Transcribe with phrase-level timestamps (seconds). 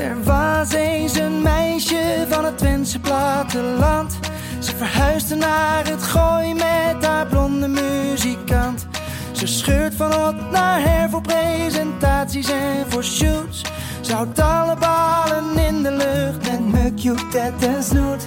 [0.00, 4.18] Er was eens een meisje van het Twentse platteland.
[4.58, 8.86] Ze verhuisde naar het gooi met haar blonde muzikant.
[9.32, 13.62] Ze scheurt van hot naar her voor presentaties en voor shoots.
[14.00, 18.26] Ze houdt alle ballen in de lucht met mukje, tet en snoet.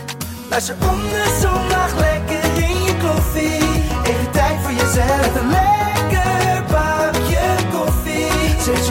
[0.50, 3.82] Luister om de zondag lekker in je koffie.
[4.04, 5.42] Even tijd voor jezelf.
[5.42, 8.62] Een lekker bakje koffie.
[8.64, 8.86] Ze heeft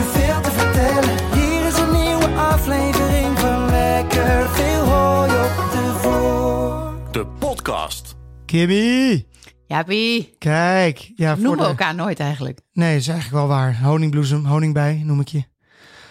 [4.23, 7.13] Lekker Veel Hooi op de Vork.
[7.13, 8.15] De podcast.
[8.45, 9.25] Kimmy,
[9.67, 11.11] Jaapie, kijk.
[11.15, 11.69] Ja, voor noemen we de...
[11.69, 12.59] elkaar nooit eigenlijk.
[12.73, 13.79] Nee, is eigenlijk wel waar.
[13.81, 15.43] Honingbloesem, honingbij noem ik je.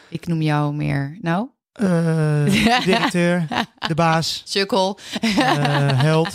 [0.09, 2.45] Ik noem jou meer, nou, Eh,
[2.85, 3.47] directeur,
[3.87, 6.35] de baas, sukkel, eh, held.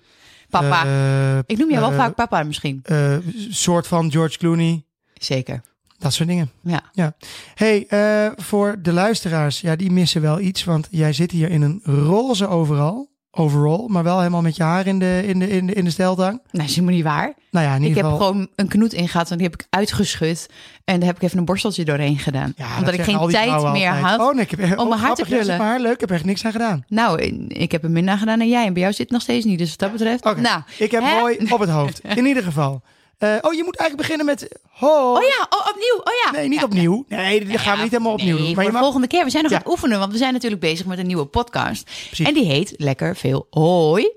[0.50, 0.84] papa.
[0.84, 2.80] eh, ik noem jou wel vaak papa misschien.
[2.82, 3.16] eh,
[3.50, 4.84] soort van George Clooney.
[5.14, 5.62] Zeker,
[6.04, 6.50] Dat soort dingen.
[6.92, 7.14] ja.
[7.54, 10.64] hey, eh, voor de luisteraars, ja, die missen wel iets.
[10.64, 13.12] Want jij zit hier in een roze overal.
[13.36, 15.90] Overall, maar wel helemaal met je haar in de, in de, in de, in de
[15.90, 16.42] steltang.
[16.50, 17.34] Dat is helemaal niet waar.
[17.50, 18.26] Nou ja, in Ik ieder heb geval.
[18.28, 20.46] gewoon een knoet ingehad en die heb ik uitgeschud.
[20.84, 22.52] En daar heb ik even een borsteltje doorheen gedaan.
[22.56, 23.90] Ja, dat omdat ik geen tijd meer altijd.
[24.00, 24.20] had.
[24.20, 25.58] Oh, nee, ik heb, om mijn haar te krullen.
[25.60, 26.84] haar leuk, ik heb echt niks aan gedaan.
[26.88, 28.66] Nou, ik heb er minder gedaan dan jij.
[28.66, 29.58] En bij jou zit het nog steeds niet.
[29.58, 30.24] Dus wat dat betreft.
[30.26, 31.20] Oké, Nou, ik heb hè?
[31.20, 32.00] mooi op het hoofd.
[32.16, 32.82] In ieder geval.
[33.18, 35.12] Eh, oh, je moet eigenlijk beginnen met ho.
[35.14, 35.98] Oh ja, oh, opnieuw.
[35.98, 36.30] Oh ja.
[36.30, 37.04] Nee, niet Ja, opnieuw.
[37.08, 38.54] Nee, dat gaan we niet helemaal opnieuw nee, doen.
[38.54, 38.80] Maar de mag...
[38.80, 39.24] volgende keer.
[39.24, 41.84] We zijn nog aan het oefenen, want we zijn natuurlijk bezig met een nieuwe podcast.
[41.84, 42.26] Precies.
[42.26, 44.12] En die heet Lekker Veel Hoi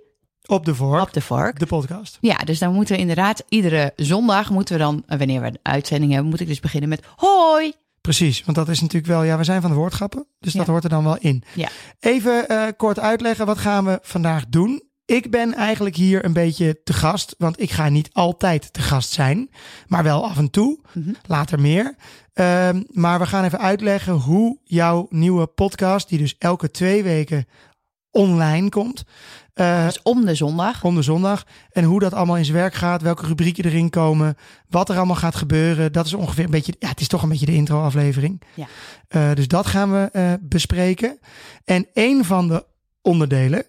[0.46, 1.60] op de vork, op de vork.
[1.60, 2.18] de podcast.
[2.22, 5.60] Ja, dus dan moeten we inderdaad iedere zondag, moeten we dan, eh, wanneer we een
[5.62, 7.74] uitzending hebben, moet ik dus beginnen met hoi.
[8.02, 9.24] Precies, want dat is natuurlijk wel...
[9.24, 11.44] Ja, we zijn van de woordgrappen, dus dat hoort er dan wel in.
[11.56, 11.70] Ja.
[12.00, 14.84] Even eh, kort uitleggen, wat gaan we vandaag doen?
[15.08, 19.12] Ik ben eigenlijk hier een beetje te gast, want ik ga niet altijd te gast
[19.12, 19.50] zijn,
[19.88, 20.80] maar wel af en toe.
[20.94, 21.14] Mhm.
[21.26, 21.96] Later meer.
[22.34, 27.46] Ehm, maar we gaan even uitleggen hoe jouw nieuwe podcast, die dus elke twee weken
[28.12, 29.04] online komt,
[29.54, 30.84] eh, Dus om de zondag.
[30.84, 31.46] om de zondag.
[31.72, 34.38] En hoe dat allemaal in zijn werk gaat, welke rubrieken erin komen,
[34.70, 35.92] wat er allemaal gaat gebeuren.
[35.92, 38.42] Dat is ongeveer een beetje, ja, het is toch een beetje de intro-aflevering.
[38.54, 38.68] Ja.
[39.08, 41.20] Eh, dus dat gaan we eh, bespreken.
[41.66, 42.66] En een van de
[43.02, 43.66] onderdelen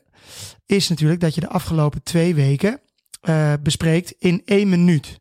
[0.68, 2.80] is natuurlijk dat je de afgelopen twee weken
[3.20, 5.20] eh, bespreekt in één minuut.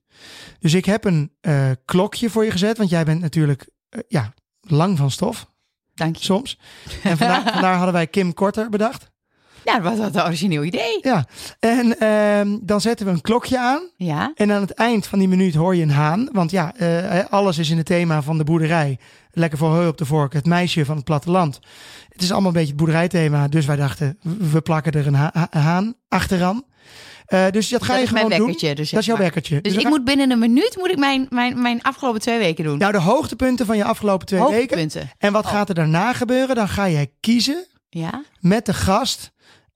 [0.60, 4.34] Dus ik heb een eh, klokje voor je gezet, want jij bent natuurlijk eh, ja,
[4.62, 5.48] lang van stof
[5.94, 6.24] Dank je.
[6.24, 6.60] soms.
[7.04, 9.12] En vandaar, vandaar hadden wij Kim Korter bedacht.
[9.64, 11.00] Ja, dat was een origineel idee.
[11.02, 11.28] Ja,
[11.60, 13.90] en ehm, dan zetten we een klokje aan.
[13.96, 16.30] Ja, En aan het eind van die minuut hoor je een haan.
[16.32, 16.74] Want ja,
[17.30, 19.00] alles is in het thema van de boerderij.
[19.32, 21.60] Lekker voor heu op de vork, het meisje van het platteland.
[22.18, 23.48] Het is allemaal een beetje het boerderijthema.
[23.48, 24.18] Dus wij dachten,
[24.52, 26.64] we plakken er een, ha- ha- haan achteraan.
[27.26, 28.52] Eh, dus dat ga dat je gewoon doen.
[28.76, 29.24] Dus Dat is jouw maar.
[29.24, 29.62] wekkertje.
[29.62, 32.64] Dus we ik moet binnen een minuut moet ik mijn, mijn, mijn afgelopen twee weken
[32.64, 32.78] doen.
[32.78, 34.90] Nou, de hoogtepunten van je afgelopen twee weken.
[35.18, 35.52] En wat Oh.
[35.52, 36.56] gaat er daarna gebeuren?
[36.56, 39.32] Dan ga jij kiezen Ja, met de gast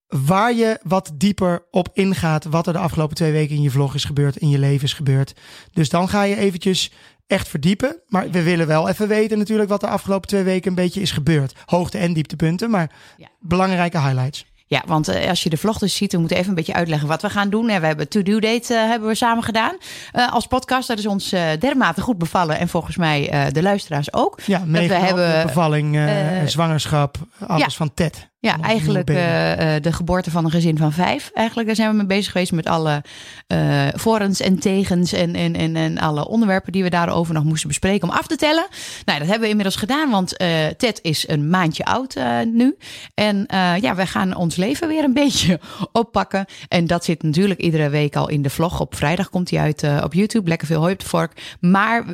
[0.07, 3.95] waar je wat dieper op ingaat wat er de afgelopen twee weken in je vlog
[3.95, 5.33] is gebeurd, in je leven is gebeurd.
[5.73, 6.91] Dus dan ga je eventjes
[7.31, 7.99] echt verdiepen.
[8.07, 11.11] Maar we willen wel even weten natuurlijk wat de afgelopen twee weken een beetje is
[11.11, 11.53] gebeurd.
[11.65, 13.27] Hoogte- en dieptepunten, maar Ja.
[13.39, 14.45] belangrijke highlights.
[14.65, 17.07] ja want eh, als je de vlog dus ziet, we moeten even een beetje uitleggen
[17.07, 17.69] wat we gaan doen.
[17.69, 19.75] En we hebben To-Do Date eh, hebben we samen gedaan
[20.11, 20.87] eh, als podcast.
[20.87, 24.39] Dat is ons dermate goed bevallen en volgens mij de luisteraars ook.
[24.45, 25.99] Ja, mega hebben, bevalling,
[26.45, 27.69] zwangerschap, alles ja.
[27.69, 28.29] van Ted.
[28.41, 31.31] Ja, eigenlijk eh, eh, de geboorte van een gezin van vijf.
[31.33, 33.03] Eigenlijk daar zijn we mee bezig geweest met alle
[33.47, 37.67] eh voorens en tegens en, en, en, en alle onderwerpen die we daarover nog moesten
[37.67, 38.67] bespreken om af te tellen.
[39.05, 40.37] Nou, dat hebben we inmiddels gedaan, want
[40.77, 42.15] Ted is een maandje oud
[42.53, 42.75] nu.
[43.13, 43.45] En
[43.81, 45.59] ja, wij gaan ons leven weer een beetje
[45.91, 46.45] oppakken.
[46.67, 48.79] En dat zit natuurlijk iedere week al in de vlog.
[48.79, 50.49] Op vrijdag komt hij uit op YouTube.
[50.49, 51.57] Lekker veel hooi op de vork.
[51.59, 52.05] Maar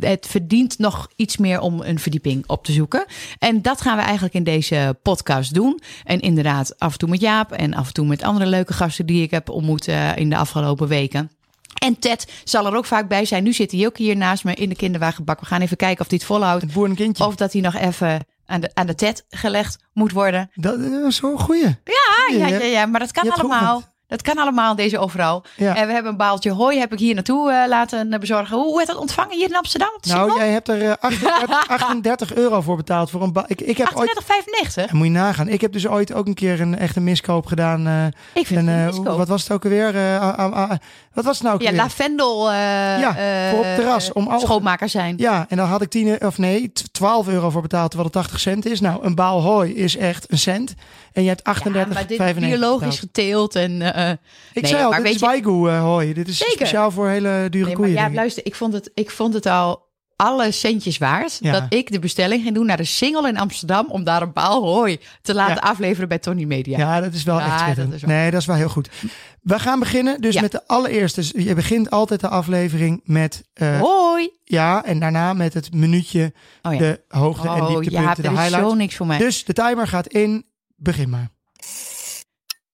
[0.00, 3.04] het verdient nog iets meer om een verdieping op te zoeken.
[3.38, 5.80] En dat gaan we eigenlijk in deze podcast doen.
[6.04, 9.06] En inderdaad, af en toe met Jaap en af en toe met andere leuke gasten
[9.06, 11.30] die ik heb ontmoet eh, in de afgelopen weken.
[11.78, 13.42] En Ted zal er ook vaak bij zijn.
[13.42, 15.40] Nu zit hij ook hier naast me in de kinderwagenbak.
[15.40, 16.62] We gaan even kijken of hij het volhoudt.
[16.62, 17.24] Het boerenkindje.
[17.24, 20.50] Of dat hij nog even aan de, aan de Ted gelegd moet worden.
[20.54, 21.76] Dat is zo'n goeie.
[21.84, 23.94] Ja, ja, ja, ja, maar dat kan allemaal.
[24.08, 25.44] Dat kan allemaal, deze overal.
[25.56, 25.76] Ja.
[25.76, 28.56] En we hebben een baaltje hooi, heb ik hier naartoe eh, laten eh, bezorgen.
[28.56, 29.88] Hoe, werd dat ontvangen hier in Amsterdam?
[29.96, 33.44] Op de Nou, jij hebt er eh, 38, 38 euro voor betaald voor een ba-
[33.46, 34.20] ik, ik heb ooit
[34.86, 34.90] 38,95.
[34.92, 35.48] Moet je nagaan.
[35.48, 37.86] Ik heb dus ooit ook een keer een echte miskoop gedaan.
[37.86, 39.16] eh, Ik vind en, het eh, een miskoop.
[39.18, 39.96] wat was het ook alweer?
[39.96, 40.70] Eh,
[41.14, 41.82] wat was het nou ook Ja, alweer?
[41.82, 42.50] lavendel.
[42.50, 42.56] eh
[43.00, 45.14] Ja, eh, voor op het terras, om al- schoonmaker zijn.
[45.18, 48.18] Ja, en dan had ik 10, of nee, t- 12 euro voor betaald, terwijl het
[48.22, 48.80] 80 cent is.
[48.80, 50.74] Nou, een baal hooi is echt een cent.
[51.16, 53.54] En je hebt Ja, 38, maar dit 95 biologisch geteeld.
[53.54, 54.10] En, eh,
[54.52, 56.12] Ik nee, zei al, maar dit is je- Waigu eh, hooi.
[56.12, 56.52] Dit is Zeker.
[56.54, 57.92] speciaal voor hele dure nee, maar koeien.
[57.92, 59.84] ja, luister, ik vond, het, ik vond het al
[60.16, 61.52] alle centjes waard Ja.
[61.52, 64.62] dat ik de bestelling ging doen naar de Singel in Amsterdam om daar een baal
[64.64, 65.60] hooi te laten Ja.
[65.70, 66.78] afleveren bij Tony Media.
[66.78, 68.88] Ja, dat is wel Ja, echt dat is wel- nee, dat is wel heel goed.
[69.42, 70.40] We gaan beginnen dus Ja.
[70.40, 71.20] met de allereerste.
[71.20, 73.42] Dus je begint altijd de aflevering met...
[73.54, 74.30] eh, Hoi!
[74.44, 76.32] Ja, en daarna met het minuutje,
[76.62, 76.78] Oh ja.
[76.78, 78.68] de hoogte- en Oh ja, dieptepunten, de er highlights.
[78.68, 79.18] zo niks voor mij.
[79.18, 80.44] Dus de timer gaat in.
[80.76, 81.28] Begin maar.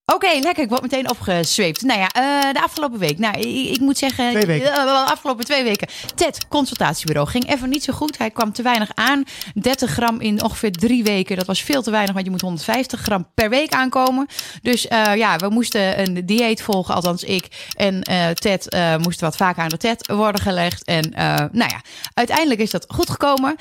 [0.05, 0.63] Oké, lekker.
[0.63, 1.83] Ik word meteen opgezweept.
[1.83, 3.19] Nou ja, eh, de afgelopen week.
[3.19, 4.31] Nou, ik, ik moet zeggen...
[4.31, 4.73] Twee weken.
[4.73, 5.89] eh, de afgelopen twee weken.
[6.15, 8.19] TED, consultatiebureau, ging even niet zo goed.
[8.19, 9.25] Hij kwam te weinig aan.
[9.55, 11.37] 30 gram in ongeveer drie weken.
[11.37, 14.27] Dat was veel te weinig, want je moet 150 gram per week aankomen.
[14.63, 17.71] Dus eh, ja, we moesten een dieet volgen, althans ik.
[17.77, 18.03] En
[18.35, 20.85] Ted eh, moest wat vaker aan de TED worden gelegd.
[20.85, 21.11] En
[21.53, 21.81] nou ja,
[22.15, 23.57] uiteindelijk is dat goed gekomen.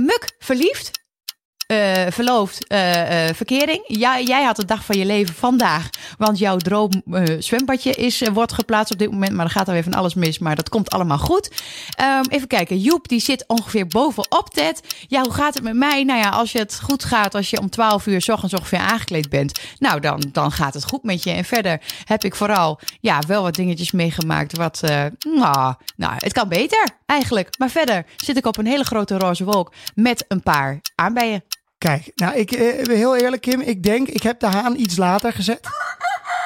[0.00, 0.90] Muk, verliefd.
[1.66, 3.84] Eh, verloofd, eh, eh, verkering.
[3.86, 5.88] Ja, jij had de dag van je leven vandaag.
[6.18, 6.90] Want jouw droom
[7.38, 9.32] zwembadje is, wordt geplaatst op dit moment.
[9.32, 10.38] Maar er gaat alweer van alles mis.
[10.38, 11.50] Maar dat komt allemaal goed.
[11.96, 12.78] Ehm, even kijken.
[12.78, 14.80] Joep, die zit ongeveer bovenop Ted.
[15.08, 16.04] Ja, hoe gaat het met mij?
[16.04, 18.78] Nou ja, als je het goed gaat, als je om 12 uur 's ochtends ongeveer
[18.78, 19.60] aangekleed bent.
[19.78, 21.30] Nou, dan, dan gaat het goed met je.
[21.30, 24.56] En verder heb ik vooral ja, wel wat dingetjes meegemaakt.
[24.56, 24.80] Wat,
[25.34, 27.58] nou, nou, het kan beter eigenlijk.
[27.58, 31.44] Maar verder zit ik op een hele grote roze wolk met een paar aanbijen.
[31.84, 33.60] Kijk, nou, ik, eh, heel eerlijk, Kim.
[33.60, 35.60] Ik denk, ik heb de haan iets later gezet.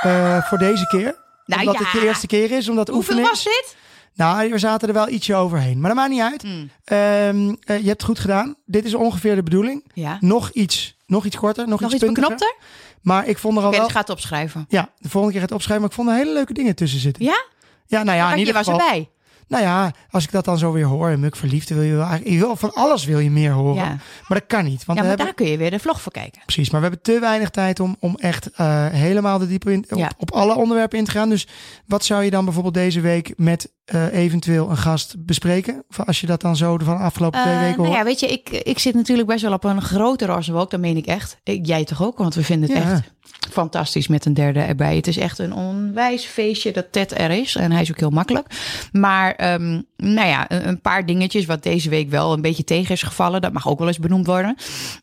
[0.02, 1.16] eh, voor deze keer.
[1.44, 1.84] Nou omdat ja.
[1.84, 3.76] het de eerste keer is, omdat Hoeveel oefenen was dit?
[4.14, 5.80] Nou, we zaten er wel ietsje overheen.
[5.80, 6.42] Maar dat maakt niet uit.
[6.42, 6.70] Hmm.
[6.84, 8.54] Ehm, eh, je hebt het goed gedaan.
[8.64, 9.90] Dit is ongeveer de bedoeling.
[9.94, 10.16] Ja.
[10.20, 12.30] Nog iets, nog iets korter, nog, Nog iets iets puntiger.
[12.30, 12.68] beknopter?
[13.02, 13.82] Maar ik vond er al wel...
[13.82, 14.64] dus ga het opschrijven.
[14.68, 15.80] Ja, de volgende keer het opschrijven.
[15.80, 17.24] Maar ik vond er hele leuke dingen tussen zitten.
[17.24, 17.44] Ja?
[17.86, 18.80] Ja, nou ja, in Want je ieder was geval.
[18.80, 19.08] erbij.
[19.48, 22.00] Nou ja, als ik dat dan zo weer hoor en muk verliefd, wil je wel
[22.06, 23.74] eigenlijk, je wil van alles wil je meer horen.
[23.84, 23.88] Ja.
[24.28, 24.84] Maar dat kan niet.
[24.84, 26.42] Want Ja, we maar hebben, daar kun je weer de vlog voor kijken.
[26.44, 29.84] precies, maar we hebben te weinig tijd om, om echt eh, helemaal de diepe in,
[29.90, 30.10] op, Ja.
[30.18, 31.28] op alle onderwerpen in te gaan.
[31.28, 31.46] Dus
[31.86, 35.84] wat zou je dan bijvoorbeeld deze week met eh, eventueel een gast bespreken?
[35.88, 37.98] Of als je dat dan zo van de afgelopen twee Eh, weken nou hoort.
[37.98, 40.70] ja, weet je, ik, ik zit natuurlijk best wel op een grote roze wolk.
[40.70, 41.38] Dat meen ik echt.
[41.44, 43.02] Ik, jij toch ook, want we vinden het echt
[43.50, 44.96] fantastisch met een derde erbij.
[44.96, 47.54] Het is echt een onwijs feestje dat Ted er is.
[47.54, 48.46] En hij is ook heel makkelijk.
[48.92, 53.02] Maar ehm, nou ja, een, paar dingetjes wat deze week wel een beetje tegen is
[53.02, 53.40] gevallen.
[53.40, 54.56] Dat mag ook wel eens benoemd worden.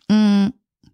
[0.07, 0.51] Mm,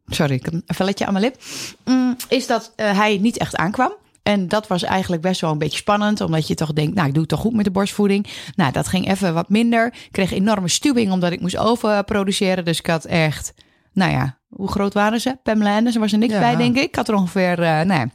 [0.07, 1.41] sorry, ik heb een velletje aan mijn lip.
[1.85, 3.93] Mm, is dat eh, hij niet echt aankwam.
[4.23, 7.13] En dat was eigenlijk best wel een beetje spannend, omdat je toch denkt, nou, ik
[7.13, 8.27] doe het toch goed met de borstvoeding.
[8.55, 9.85] Nou, dat ging even wat minder.
[9.85, 12.65] Ik kreeg enorme stuwing omdat ik moest overproduceren.
[12.65, 13.53] Dus ik had echt,
[13.93, 15.37] nou ja, hoe groot waren ze?
[15.43, 16.39] Pamela Anderson was er niks Ja.
[16.39, 16.83] bij, denk ik.
[16.83, 18.07] Ik had er ongeveer, eh nou ja,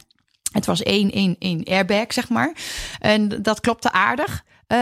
[0.51, 2.51] het was één, één, één airbag, zeg maar.
[2.99, 4.45] En dat klopte aardig.
[4.67, 4.77] eh,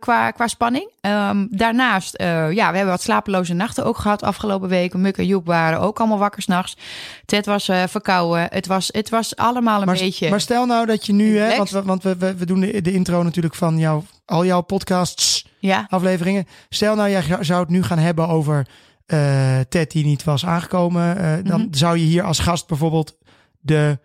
[0.00, 0.90] qua, qua spanning.
[1.00, 5.00] Ehm, daarnaast, eh, ja, we hebben wat slapeloze nachten ook gehad afgelopen weken.
[5.00, 6.76] Muk en Joep waren ook allemaal wakker s'nachts.
[7.24, 8.46] Ted was verkouden.
[8.50, 10.30] Het was, het was allemaal een maar, beetje...
[10.30, 12.82] maar stel nou dat je nu, hè, want, we, want we, we, we doen de,
[12.82, 16.46] de intro natuurlijk van jouw, al jouw podcasts, ja, afleveringen.
[16.68, 18.66] Stel nou, jij zou het nu gaan hebben over
[19.06, 21.16] eh Ted die niet was aangekomen.
[21.18, 21.74] eh, dan Mhm.
[21.74, 23.16] zou je hier als gast bijvoorbeeld
[23.60, 23.98] de,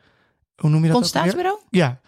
[0.55, 0.97] hoe noem je dat?
[0.97, 1.59] consultatiebureau?
[1.69, 1.99] Ja.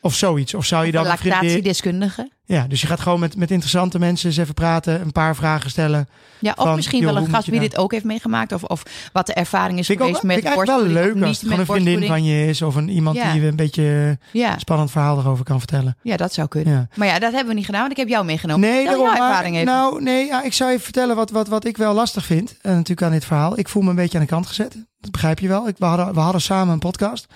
[0.00, 0.54] Of zoiets.
[0.54, 1.38] Of zou je dan een vriendin...
[1.40, 2.30] Lactatiedeskundige.
[2.50, 5.70] Ja, dus je gaat gewoon met, met interessante mensen eens even praten, een paar vragen
[5.70, 6.08] stellen.
[6.38, 8.52] Ja, of Van, misschien wel een gast wie dit ook heeft meegemaakt.
[8.52, 8.82] Of, of
[9.12, 11.66] wat de ervaring is ook, geweest met vind ik wel borstvoeding leuk als het een
[11.66, 12.06] vriendin borstvoeding.
[12.06, 12.62] van je is.
[12.62, 13.32] Of een, iemand Ja.
[13.32, 15.96] die een beetje Ja, spannend verhaal erover kan vertellen.
[16.02, 16.72] ja, dat zou kunnen.
[16.72, 16.88] Ja.
[16.94, 18.68] Maar ja, dat hebben we niet gedaan, want ik heb jou meegenomen.
[18.70, 19.66] Nee, daarom, maar, ervaring even.
[19.66, 22.56] nou, nee, ja, ik zou even vertellen wat, wat, wat ik wel lastig vind.
[22.62, 23.58] En natuurlijk aan dit verhaal.
[23.58, 24.76] Ik voel me een beetje aan de kant gezet.
[25.00, 25.68] Dat begrijp je wel.
[25.68, 27.26] Ik, we, hadden, we hadden samen een podcast.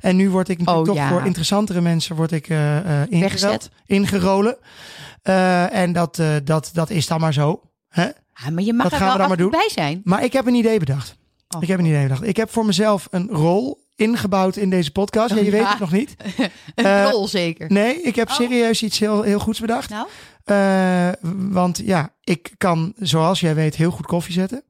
[0.00, 3.70] En nu word ik natuurlijk Oh, toch voor interessantere mensen word ik, eh eh, Weggezet.
[3.86, 4.56] ingerolen.
[5.22, 7.60] Eh, en dat, eh, dat, dat is dan maar zo.
[7.88, 8.08] Hè?
[8.32, 10.00] Ah, maar je mag Wat er gaan wel we dan maar en toe bij zijn.
[10.04, 11.16] Maar ik heb een idee bedacht.
[11.56, 11.62] Oh.
[11.62, 12.26] Ik heb een idee bedacht.
[12.26, 15.34] Ik heb voor mezelf een rol ingebouwd in deze podcast.
[15.34, 15.70] Ja, je weet Ja.
[15.70, 16.16] het nog niet.
[16.74, 17.72] Een Eh, rol zeker.
[17.72, 18.34] Nee, ik heb Oh.
[18.34, 19.90] serieus iets heel, heel goeds bedacht.
[19.90, 20.06] Nou,
[21.52, 24.62] want ja, ik kan, zoals jij weet, heel goed koffie zetten.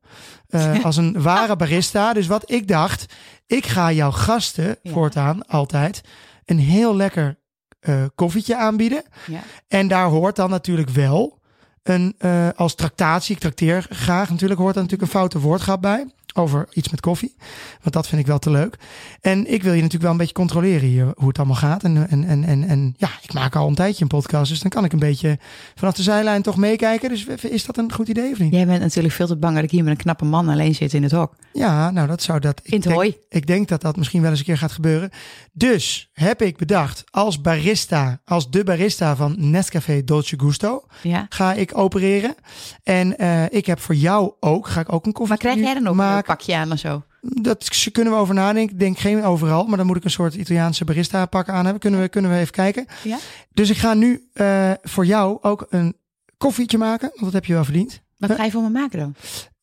[0.82, 2.12] Als een ware barista.
[2.12, 3.14] Dus wat ik dacht,
[3.46, 4.92] ik ga jouw gasten Ja.
[4.92, 6.00] voortaan altijd
[6.44, 7.38] een heel lekker
[7.80, 9.02] eh, koffietje aanbieden.
[9.26, 9.40] ja.
[9.68, 11.38] En daar hoort dan natuurlijk wel
[11.82, 16.06] een, eh, als tractatie, ik trakteer graag natuurlijk, hoort er natuurlijk een foute woordgrap bij.
[16.34, 17.34] Over iets met koffie.
[17.82, 18.76] Want dat vind ik wel te leuk.
[19.20, 21.82] En ik wil je natuurlijk wel een beetje controleren hier hoe het allemaal gaat.
[21.84, 24.50] En, en, en, en, en ja, ik maak al een tijdje een podcast.
[24.50, 25.38] Dus dan kan ik een beetje
[25.74, 27.08] vanaf de zijlijn toch meekijken.
[27.08, 28.52] Dus is dat een goed idee of niet?
[28.52, 30.92] Jij bent natuurlijk veel te bang dat ik hier met een knappe man alleen zit
[30.94, 31.34] in het hok.
[31.52, 32.60] Ja, nou dat zou dat.
[32.62, 33.16] Ik In het denk, hooi.
[33.28, 35.10] ik denk dat dat misschien wel eens een keer gaat gebeuren.
[35.52, 41.26] Dus heb ik bedacht, als barista, als de barista van Nescafé Dolce Gusto, Ja.
[41.28, 42.34] ga ik opereren.
[42.82, 45.74] En eh, ik heb voor jou ook, ga ik ook een koffie Maar krijg jij
[45.74, 45.94] dan ook
[46.26, 46.34] maken.
[46.36, 47.02] pakje aan of zo?
[47.20, 48.72] Dat ze- kunnen we over nadenken.
[48.74, 51.80] Ik denk geen overal, maar dan moet ik een soort Italiaanse barista pak aan hebben.
[51.80, 52.86] Kunnen we, kunnen we even kijken.
[53.02, 53.18] Ja.
[53.52, 55.96] Dus ik ga nu eh, voor jou ook een
[56.36, 58.00] koffietje maken, want dat heb je wel verdiend.
[58.18, 59.14] Wat ga je voor me maken dan?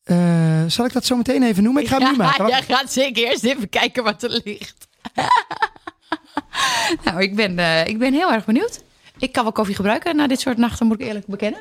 [0.02, 1.82] Eh, zal ik dat zo meteen even noemen?
[1.82, 2.46] Ik ga hem nu maken.
[2.46, 4.88] Ja, jij gaat zeker eerst even kijken wat er ligt.
[7.04, 8.80] nou, ik ben, eh, ik ben heel erg benieuwd.
[9.18, 11.60] Ik kan wel koffie gebruiken na dit soort nachten, moet ik eerlijk bekennen.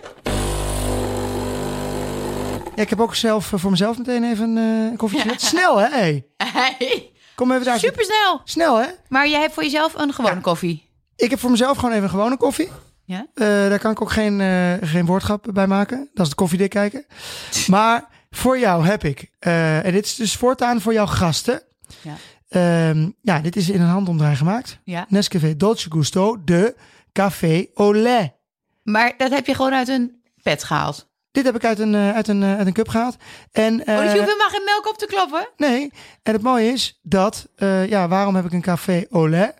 [2.77, 5.29] Ja, ik heb ook zelf eh, voor mezelf meteen even eh, een koffietje.
[5.29, 5.41] gezet.
[5.41, 5.87] Snel, hè?
[5.87, 6.25] Hey.
[6.37, 7.79] Hey, Kom even daar.
[7.79, 8.03] zitten.
[8.03, 8.41] supersnel.
[8.43, 8.87] Snel, hè?
[9.07, 10.89] Maar jij hebt voor jezelf een gewone koffie.
[11.15, 12.69] Ik heb voor mezelf gewoon even een gewone koffie.
[13.05, 13.25] Ja?
[13.33, 16.09] Eh, daar kan ik ook geen, eh, geen woordgrap bij maken.
[16.13, 17.05] Dat is de koffiedik kijken.
[17.67, 21.61] Maar voor jou heb ik, en dit is dus voortaan voor jouw gasten.
[22.01, 22.13] Ja.
[22.49, 24.79] Ehm, ja, dit is in een handomdraai gemaakt.
[24.83, 25.05] Ja.
[25.09, 26.75] Nescafé Dolce Gusto de
[27.13, 28.31] Café au lait.
[28.83, 31.07] Maar dat heb je gewoon uit een pet gehaald.
[31.31, 33.15] Dit heb ik uit een, eh, uit een, eh, uit een cup gehaald.
[33.51, 35.49] En, oh, dus je eh, hoeft helemaal geen melk op te kloppen?
[35.57, 35.91] Nee,
[36.23, 37.47] en het mooie is dat,
[37.87, 39.53] ja, waarom heb ik een café au lait?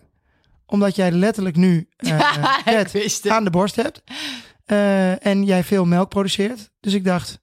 [0.66, 2.20] Omdat jij letterlijk nu eh
[2.66, 2.86] Ja,
[3.36, 4.04] aan de borst hebt.
[5.24, 6.72] En jij veel melk produceert.
[6.80, 7.40] Dus ik dacht,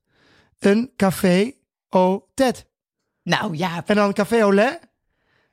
[0.59, 1.52] een café
[1.88, 2.66] au tet.
[3.23, 4.78] Nou ja, En dan café au lait.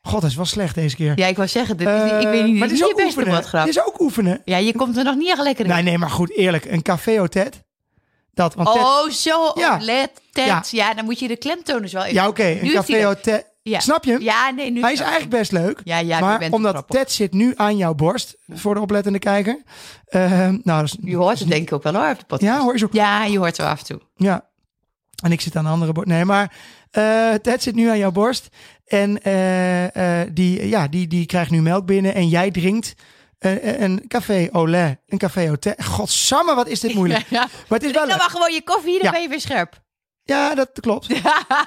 [0.01, 1.13] God, dat is wel slecht deze keer.
[1.19, 3.03] ja ik wou zeggen, dit is niet, ik weet niet, maar dit is je beste
[3.05, 3.29] oefenen.
[3.33, 3.65] woordgrap.
[3.65, 4.41] Het is ook oefenen.
[4.45, 5.71] Ja, je komt er nog niet echt lekker in.
[5.71, 6.65] Nee, nee, maar goed, eerlijk.
[6.65, 7.63] Een café au tet.
[8.41, 9.51] Dat, want tet- Oh, zo.
[9.55, 9.77] Ja.
[9.81, 10.45] Let, tet.
[10.45, 10.63] Ja.
[10.69, 10.93] Ja.
[10.93, 12.15] dan moet je de klemtoon dus wel even...
[12.15, 13.49] ja, oké, Nu een café tet.
[13.63, 13.79] Ja.
[13.79, 14.21] Snap je hem?
[14.21, 14.81] Ja, nee, nu...
[14.81, 15.81] Hij is eigenlijk best leuk.
[15.83, 16.83] Ja, ja, maar omdat.
[16.87, 19.61] Ted zit nu aan jouw borst, voor de oplettende kijker.
[20.05, 22.51] Eh, nou, dat is- Je hoort het denk ik ook wel hoor, op de podcast.
[22.53, 22.87] Ja, hoor je zo.
[22.91, 24.01] Ja, je hoort het wel af en toe.
[24.15, 24.49] Ja.
[25.23, 26.09] En ik zit aan de andere borst.
[26.09, 26.53] Nee, maar
[26.91, 28.47] eh Ted zit nu aan jouw borst.
[28.85, 32.13] En eh, eh, die, ja, die, die krijgt nu melk binnen.
[32.13, 32.93] En jij drinkt
[33.41, 34.97] eh, een café lait.
[35.07, 35.73] Een café thé.
[35.83, 37.25] Godsamme, wat is dit moeilijk.
[37.29, 37.39] Ja.
[37.39, 39.11] Maar het is wel Dan maar gewoon je koffie, dan Ja.
[39.11, 39.81] ben je weer scherp.
[40.23, 41.07] Ja, dat klopt.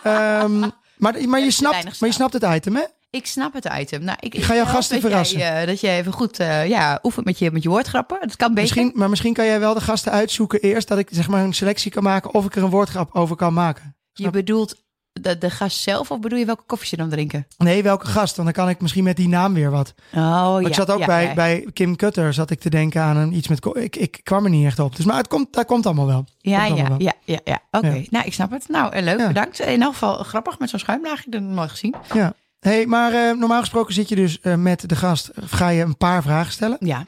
[0.02, 0.58] Ehm,
[0.96, 2.82] maar, maar, je snapt, maar je snapt het item, hè?
[3.10, 4.04] Ik snap het item.
[4.04, 5.38] Nou, ik, Ik ga jouw gasten verrassen.
[5.38, 8.18] Jij, eh, dat je even goed eh, ja, oefent met je, met je woordgrappen.
[8.20, 8.62] Dat kan beter.
[8.62, 10.88] Misschien, maar misschien kan jij wel de gasten uitzoeken eerst.
[10.88, 12.34] Dat ik zeg maar een selectie kan maken.
[12.34, 13.96] Of ik er een woordgrap over kan maken.
[14.12, 14.83] Je bedoelt
[15.20, 17.46] de, de gast zelf of bedoel je welke koffie ze dan drinken?
[17.58, 18.36] Nee, welke gast?
[18.36, 19.94] Want dan kan ik misschien met die naam weer wat.
[20.14, 20.66] Oh ja.
[20.66, 21.34] Ik zat ook ja, bij, ja.
[21.34, 23.66] bij Kim Cutter, zat ik te denken aan een, iets met...
[23.72, 24.96] Ik, ik kwam er niet echt op.
[24.96, 26.24] Dus, maar het komt, dat komt allemaal wel.
[26.38, 27.00] Ja, ja, wel.
[27.00, 27.60] ja, ja, ja.
[27.70, 28.68] Oké, nou, ik snap het.
[28.68, 29.60] Nou, eh, leuk, bedankt.
[29.60, 31.18] In elk geval grappig met zo'n schuimlaag.
[31.18, 31.94] Ik heb het nog nooit gezien.
[32.12, 32.32] Ja.
[32.60, 35.30] Hey, maar eh, normaal gesproken zit je dus eh, met de gast.
[35.34, 36.76] Ga je een paar vragen stellen.
[36.80, 37.04] Ja,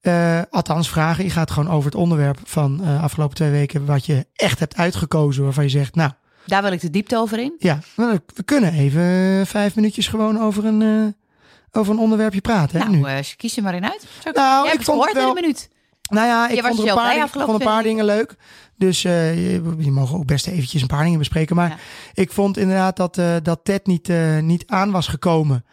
[0.00, 1.24] Eh, althans, vragen.
[1.24, 3.84] Je gaat gewoon over het onderwerp van eh afgelopen twee weken.
[3.84, 5.44] Wat je echt hebt uitgekozen.
[5.44, 6.10] Waarvan je zegt, nou
[6.46, 7.54] daar wil ik de diepte over in.
[7.58, 9.02] ja, we kunnen even
[9.40, 12.80] eh, vijf minuutjes gewoon over een, eh, over een onderwerpje praten.
[12.80, 14.06] Hè, nou, eh, kies er maar in uit.
[14.24, 15.68] Zo, Nou, jij ik vond het gehoord in wel- een minuut.
[16.10, 18.36] Nou ja, ik vond, een paar, dingen- afgelopen vond een paar dingen leuk.
[18.78, 21.56] Dus eh, je, je mag ook best eventjes een paar dingen bespreken.
[21.56, 21.76] Maar Ja.
[22.14, 24.08] ik vond inderdaad dat, eh, dat Ted niet,
[24.40, 25.64] niet aan was gekomen.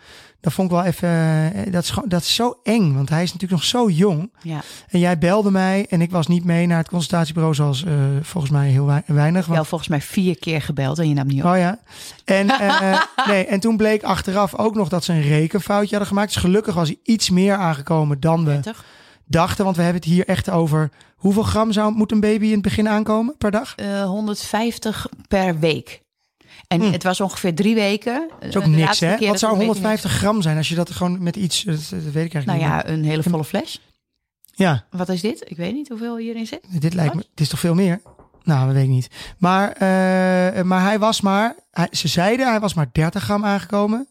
[0.43, 1.09] Dat vond ik wel even...
[1.09, 4.33] eh, dat, is gewoon, dat is zo eng, want hij is natuurlijk nog zo jong.
[4.41, 4.61] Ja.
[4.89, 7.55] En jij belde mij en ik was niet mee naar het consultatiebureau...
[7.55, 9.45] zoals eh, volgens mij heel wei- weinig.
[9.45, 11.51] Wel Want, volgens mij vier keer gebeld en je nam niet op.
[11.51, 11.79] oh ja.
[12.25, 16.33] En, eh, nee, en toen bleek achteraf ook nog dat ze een rekenfoutje hadden gemaakt.
[16.33, 18.59] Dus gelukkig was hij iets meer aangekomen dan we
[19.25, 19.63] dachten.
[19.63, 20.89] Want we hebben het hier echt over...
[21.15, 23.73] hoeveel gram zou, moet een baby in het begin aankomen per dag?
[23.75, 26.02] Eh, 150 per week.
[26.67, 26.91] En Hm.
[26.91, 28.29] het was ongeveer drie weken.
[28.39, 29.09] Dat is ook niks, hè?
[29.17, 31.63] Wat zou 150 150 gram zijn als je dat gewoon met iets...
[31.63, 32.67] Dat, weet ik eigenlijk Nou niet.
[32.67, 33.81] ja, een hele volle fles.
[34.55, 35.49] Ja, Wat is dit?
[35.49, 36.61] Ik weet niet hoeveel hierin zit.
[36.81, 37.19] dit lijkt me...
[37.29, 38.01] Het is toch veel meer?
[38.43, 39.07] Nou, dat weet ik niet.
[39.37, 41.55] Maar, eh, maar hij was maar...
[41.71, 44.07] Hij, ze zeiden hij was maar 30 gram aangekomen.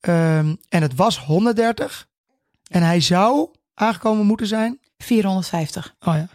[0.00, 2.08] Ehm, en het was 130.
[2.70, 4.78] En hij zou aangekomen moeten zijn...
[4.98, 5.94] 450.
[6.00, 6.28] Oh ja.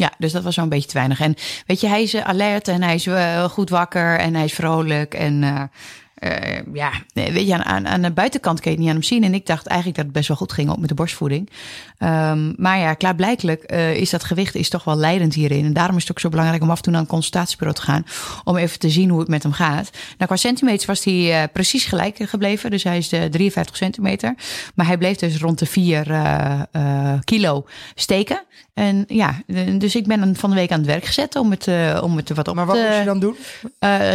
[0.00, 1.20] Ja, dus dat was zo'n beetje te weinig.
[1.20, 1.34] En
[1.66, 4.52] weet je, hij is eh, alert en hij is eh, goed wakker en hij is
[4.52, 5.14] vrolijk.
[5.14, 5.70] En
[6.20, 9.24] eh, ja, weet je, aan, aan, de buitenkant kun je het niet aan hem zien.
[9.24, 11.50] En ik dacht eigenlijk dat het best wel goed ging, ook met de borstvoeding.
[11.98, 15.64] Ehm, maar ja, klaarblijkelijk eh, is dat gewicht is toch wel leidend hierin.
[15.64, 17.82] En daarom is het ook zo belangrijk om af en toe naar een consultatiebureau te
[17.82, 18.04] gaan.
[18.44, 19.90] Om even te zien hoe het met hem gaat.
[19.92, 22.70] Nou, qua centimeters was hij eh, precies gelijk gebleven.
[22.70, 24.34] Dus hij is de 53 centimeter.
[24.74, 28.44] Maar hij bleef dus rond de 4 eh, eh, kilo steken.
[28.74, 29.42] En ja,
[29.78, 31.68] dus ik ben van de week aan het werk gezet om het,
[32.02, 32.82] om het wat op Maar wat te...
[32.82, 33.36] moest je dan doen?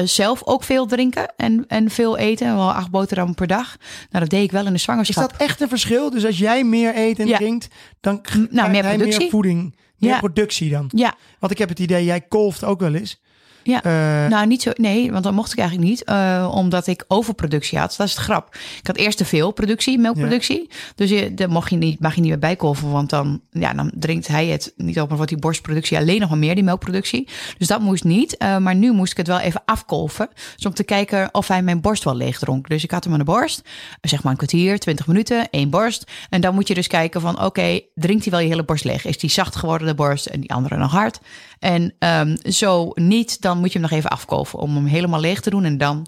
[0.08, 2.56] Zelf ook veel drinken en, en veel eten.
[2.56, 3.76] Wel acht boterhammen per dag.
[4.10, 5.30] Nou, dat deed ik wel in de Is zwangerschap.
[5.30, 6.10] dat echt een verschil?
[6.10, 7.38] Dus als jij meer eet en Ja.
[7.38, 7.68] drinkt...
[8.02, 9.30] dan krijgt nou, meer hij meer productie.
[9.30, 10.20] voeding, meer Ja.
[10.20, 10.90] productie dan.
[10.96, 13.22] Ja, Want ik heb het idee, jij kolft ook wel eens.
[13.68, 13.84] Ja.
[13.84, 14.72] Eh, nou niet zo.
[14.76, 16.04] Nee, want dat mocht ik eigenlijk niet.
[16.04, 17.96] eh, omdat ik overproductie had.
[17.98, 18.56] Dat is het grap.
[18.80, 20.70] Ik had eerst te veel productie, melkproductie.
[20.96, 22.92] Dus je, daar mocht je niet, mag je niet meer bijkolven.
[22.92, 25.08] Want dan, ja, dan drinkt hij het niet op.
[25.08, 27.28] Maar wordt die borstproductie alleen nog maar meer, die melkproductie.
[27.58, 28.38] Dus dat moest niet.
[28.38, 30.30] Eh, maar nu moest ik het wel even afkolven.
[30.56, 32.70] Dus om te kijken of hij mijn borst wel leeg dronk.
[32.70, 33.62] Dus ik had hem aan de borst.
[34.02, 36.12] Zeg maar een kwartier, 20 minuten, één borst.
[36.30, 39.06] En dan moet je dus kijken van, oké, drinkt hij wel je hele borst leeg?
[39.06, 40.26] Is die zacht geworden, de borst?
[40.26, 41.20] En die andere nog hard?
[41.60, 45.42] En ehm, zo niet, dan moet je hem nog even afkoven om hem helemaal leeg
[45.42, 45.64] te doen.
[45.66, 46.08] En dan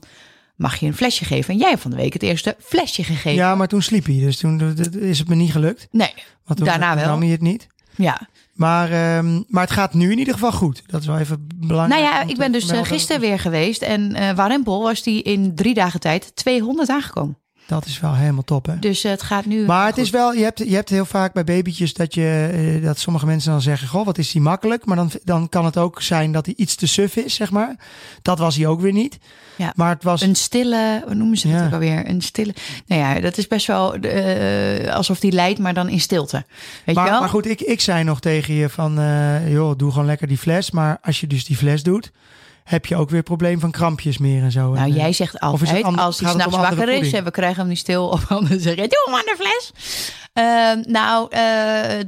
[0.56, 1.54] mag je een flesje geven.
[1.54, 3.34] En jij hebt van de week het eerste flesje gegeven.
[3.34, 4.20] Ja, maar toen sliep hij.
[4.20, 5.88] Dus toen is het me niet gelukt.
[5.92, 6.14] Nee,
[6.46, 7.06] Want toen Daarna wel.
[7.06, 7.68] nam hij het niet.
[7.96, 8.28] ja.
[8.54, 10.84] Maar, ehm, maar het gaat nu in ieder geval goed.
[10.86, 12.02] Dat is wel even belangrijk.
[12.02, 13.82] Nou ja, ik ben dus eh, gisteren weer geweest.
[13.82, 17.38] En eh Warempel was die in drie dagen tijd 200 aangekomen.
[17.68, 18.80] Dat is wel helemaal top, hè?
[18.80, 19.66] Dus eh, het gaat nu.
[19.66, 20.04] Maar het goed.
[20.04, 23.26] is wel, je hebt, je hebt heel vaak bij babytjes dat, je, eh, dat sommige
[23.26, 24.86] mensen dan zeggen: Goh, wat is die makkelijk?
[24.86, 27.76] Maar dan, dan kan het ook zijn dat hij iets te suf is, zeg maar.
[28.22, 29.18] Dat was hij ook weer niet.
[29.56, 29.74] Ja.
[29.76, 30.22] Maar het was.
[30.22, 31.66] Een stille, hoe noemen ze het Ja.
[31.66, 32.10] ook alweer?
[32.10, 32.54] Een stille.
[32.86, 36.46] Nou ja, dat is best wel eh, alsof die leidt, maar dan in stilte.
[36.86, 37.20] Weet maar, je wel?
[37.20, 40.38] maar goed, ik, ik zei nog tegen je van, eh, joh, doe gewoon lekker die
[40.38, 40.72] fles.
[40.72, 42.12] Maar als je dus die fles doet,
[42.68, 44.72] heb je ook weer probleem van krampjes meer en zo.
[44.72, 47.68] Nou, En, jij zegt altijd, ander- als hij s'nachts wakker is en we krijgen hem
[47.68, 49.72] niet stil, of anders zeg je, doe hem aan de fles.
[50.34, 51.40] Ehm, nou, eh,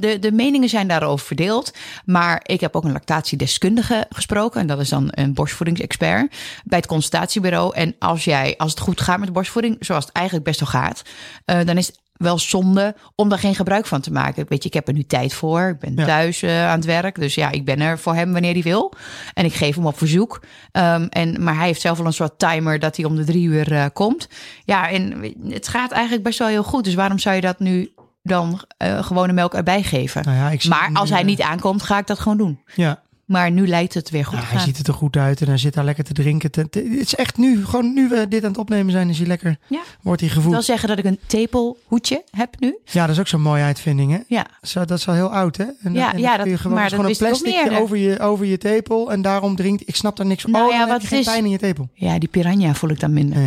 [0.00, 1.72] de, de meningen zijn daarover verdeeld.
[2.04, 4.60] Maar ik heb ook een lactatiedeskundige gesproken.
[4.60, 7.74] En dat is dan een borstvoedingsexpert bij het consultatiebureau.
[7.74, 10.68] En als jij, als het goed gaat met de borstvoeding, zoals het eigenlijk best wel
[10.68, 11.02] gaat,
[11.44, 14.44] eh, dan is het wel zonde om daar geen gebruik van te maken.
[14.48, 15.60] Weet je, ik heb er nu tijd voor.
[15.68, 16.04] Ik ben Ja.
[16.04, 17.20] thuis eh, aan het werk.
[17.20, 18.92] Dus ja, ik ben er voor hem wanneer hij wil.
[19.34, 20.40] En ik geef hem op verzoek.
[20.72, 23.44] Ehm, en, maar hij heeft zelf wel een soort timer dat hij om de drie
[23.46, 24.28] uur eh, komt.
[24.64, 26.84] Ja, en het gaat eigenlijk best wel heel goed.
[26.84, 30.22] Dus waarom zou je dat nu dan eh, gewone melk erbij geven?
[30.24, 32.60] nou ja, maar als hij niet aankomt, ga ik dat gewoon doen.
[32.74, 35.46] Ja, Maar nu lijkt het weer goed ja hij ziet er toch goed uit en
[35.48, 36.50] hij zit daar lekker te drinken.
[36.60, 39.56] Het is echt nu, gewoon nu we dit aan het opnemen zijn, is hij lekker,
[39.66, 39.80] Ja.
[40.02, 42.78] wordt hij Ik wil zeggen dat ik een tepelhoedje heb nu.
[42.84, 44.18] Ja, dat is ook zo'n mooie uitvinding, hè?
[44.26, 45.64] Ja, Zo, dat is al heel oud, hè?
[45.82, 47.20] En, Ja, en ja, dat- kun je gewoon, maar het is dat gewoon een wist
[47.20, 49.82] ik ook plastic niet over je, over je tepel en daarom drinkt.
[49.88, 50.50] Ik snap daar niks van.
[50.50, 51.88] Nou oh, ja, wat heb je geen het is- pijn in je tepel.
[51.94, 53.42] ja die piranha voel ik dan minder.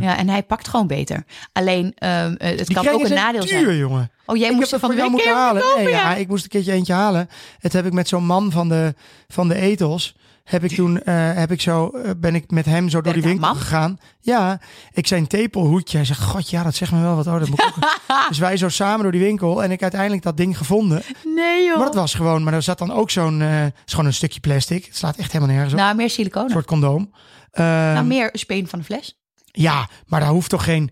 [0.00, 1.24] Ja, en hij pakt gewoon beter.
[1.52, 3.76] Alleen, ehm, eh, het Die kan ook een zijn nadeel duur, zijn.
[3.76, 4.10] jongen.
[4.30, 5.62] Oh, jij ik moest er van de week moeten halen.
[5.62, 6.10] kopen, nee, ja.
[6.10, 7.28] ja, ik moest een keertje eentje halen.
[7.58, 8.94] Het heb ik met zo'n man van de,
[9.28, 10.14] van de etels.
[10.44, 13.22] Heb ik toen, eh, heb ik zo, eh, ben ik met hem zo door die
[13.22, 13.98] winkel een gegaan.
[14.20, 14.60] Ja,
[14.92, 15.96] ik zei een tepelhoedje.
[15.96, 17.26] Hij zegt, god ja, dat zegt me wel wat.
[17.26, 17.72] Oh, dat moet
[18.28, 19.62] dus wij zo samen door die winkel.
[19.62, 21.02] En ik uiteindelijk dat ding gevonden.
[21.24, 21.76] Nee joh.
[21.76, 24.40] Maar dat was gewoon, maar er zat dan ook zo'n, het is gewoon een stukje
[24.40, 24.84] plastic.
[24.84, 25.80] Het slaat echt helemaal nergens op.
[25.80, 26.50] Nou, meer Een siliconen.
[26.50, 27.12] soort condoom.
[27.50, 29.18] Ehm, nou, meer speen van de fles.
[29.44, 30.90] Ja, maar daar hoeft toch geen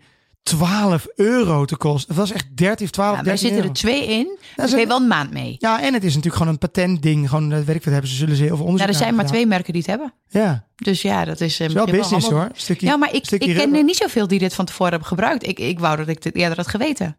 [0.48, 2.08] 12 euro te kosten.
[2.08, 3.72] Het was echt 13 of 12, Ja, maar 13 zitten euro.
[3.72, 4.38] er twee in.
[4.56, 5.56] Daar je een- wel een maand mee.
[5.58, 7.28] Ja, en het is natuurlijk gewoon een patentding.
[7.28, 9.14] Gewoon, dat weet ik wat hebben ze, zullen ze heel veel Nou, onderzoek er zijn
[9.14, 10.12] maar twee merken die het hebben.
[10.28, 12.48] Ja, Dus ja, dat is, eh, is wel business hoor.
[12.54, 15.46] Stukje, Ja, maar ik, ik ken er niet zoveel die dit van tevoren hebben gebruikt.
[15.46, 17.16] Ik, ik wou dat ik dit eerder had geweten.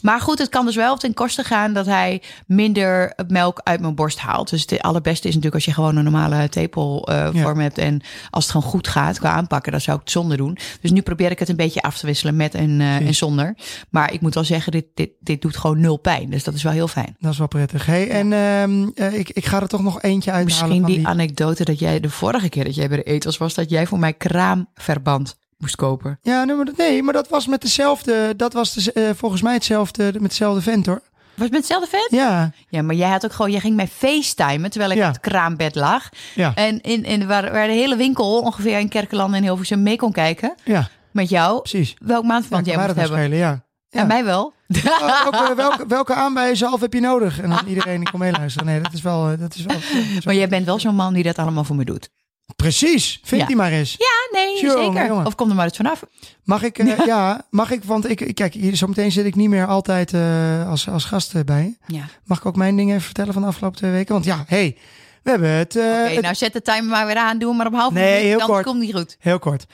[0.00, 3.94] Maar goed, het kan dus wel ten koste gaan dat hij minder melk uit mijn
[3.94, 4.50] borst haalt.
[4.50, 7.78] Dus het allerbeste is natuurlijk als je gewoon een normale tepelvorm vorm hebt.
[7.78, 10.58] En als het gewoon goed gaat qua aanpakken, dan zou ik het zonder doen.
[10.80, 13.56] Dus nu probeer ik het een beetje af te wisselen met en, eh, en zonder.
[13.90, 16.30] Maar ik moet wel zeggen, dit, dit, dit doet gewoon nul pijn.
[16.30, 17.16] Dus dat is wel heel fijn.
[17.18, 17.86] Dat is wel prettig.
[17.86, 21.06] Hey, en ehm, eh, ik, ik ga er toch nog eentje uithalen Misschien die...
[21.06, 23.98] anekdote dat jij de vorige keer dat jij bij de etels was, dat jij voor
[23.98, 26.18] mij kraamverband moest kopen.
[26.22, 28.36] Ja, nee maar, dat, nee, maar dat was met dezelfde...
[28.36, 31.00] Dat was de, eh, volgens mij hetzelfde, met hetzelfde vent hoor.
[31.34, 32.06] Was het met hetzelfde vet?
[32.10, 35.06] Ja, Ja, maar jij had ook gewoon, jij ging mij facetimen terwijl ik Ja.
[35.08, 36.08] op het kraambed lag.
[36.34, 39.96] ja, En in, in, waar, waar de hele winkel ongeveer in Kerkeland en Hilversum mee
[39.96, 41.60] kon kijken ja, met jou.
[41.60, 41.94] precies.
[41.98, 43.24] Welk Ja, maandverband kan jij moest dat hebben.
[43.24, 43.64] schelen, ja.
[43.88, 44.54] Ja, mij wel.
[44.68, 47.40] Oh, welke, welke, welke aanbijenzelf heb je nodig?
[47.40, 48.66] En dan iedereen die komt meeluisteren.
[48.66, 49.30] Nee, dat is wel...
[49.30, 51.38] eh, Dat is wel, dat is wel- Maar jij bent wel zo'n man die dat
[51.38, 52.08] allemaal voor me doet.
[52.56, 53.46] Precies, vind Ja.
[53.46, 53.96] die maar eens.
[53.98, 55.26] Ja, nee, zeker.
[55.26, 56.02] Of kom er maar eens vanaf.
[56.44, 56.78] Mag ik?
[56.78, 57.46] eh, ja.
[57.50, 57.84] mag ik?
[57.84, 61.76] Want ik, kijk, hier, zometeen zit ik niet meer altijd eh, als, als gast bij.
[61.86, 62.04] Ja.
[62.24, 64.12] Mag ik ook mijn dingen even vertellen van de afgelopen twee weken?
[64.12, 64.76] Want ja, hey,
[65.22, 65.76] we hebben het.
[65.76, 67.38] eh, Oké, het- nou zet de timer maar weer aan.
[67.38, 68.64] Doe hem maar op half Nee, minuut, heel dan kort.
[68.64, 69.16] komt niet goed.
[69.20, 69.66] Heel kort.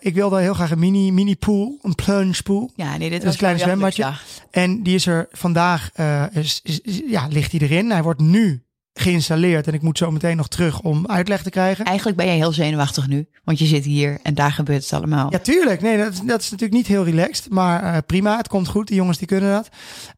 [0.00, 2.70] Ik wilde heel graag een mini, mini pool, een plunge pool.
[2.76, 4.12] Ja, nee, dit is was een klein zwembadje.
[4.50, 5.90] En die is er vandaag,
[6.32, 6.60] is,
[7.06, 7.90] ja, ligt die erin.
[7.90, 8.62] Hij wordt nu
[8.94, 11.84] geïnstalleerd en ik moet zo meteen nog terug om uitleg te krijgen.
[11.84, 13.26] Eigenlijk ben jij heel zenuwachtig nu.
[13.44, 15.30] Want je zit hier en daar gebeurt het allemaal.
[15.30, 15.80] Ja, tuurlijk.
[15.80, 17.50] Nee, dat, is- dat is natuurlijk niet heel relaxed.
[17.50, 18.86] Maar eh, prima, het komt goed.
[18.86, 19.68] Die jongens die kunnen dat.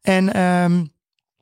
[0.01, 0.83] En ehm,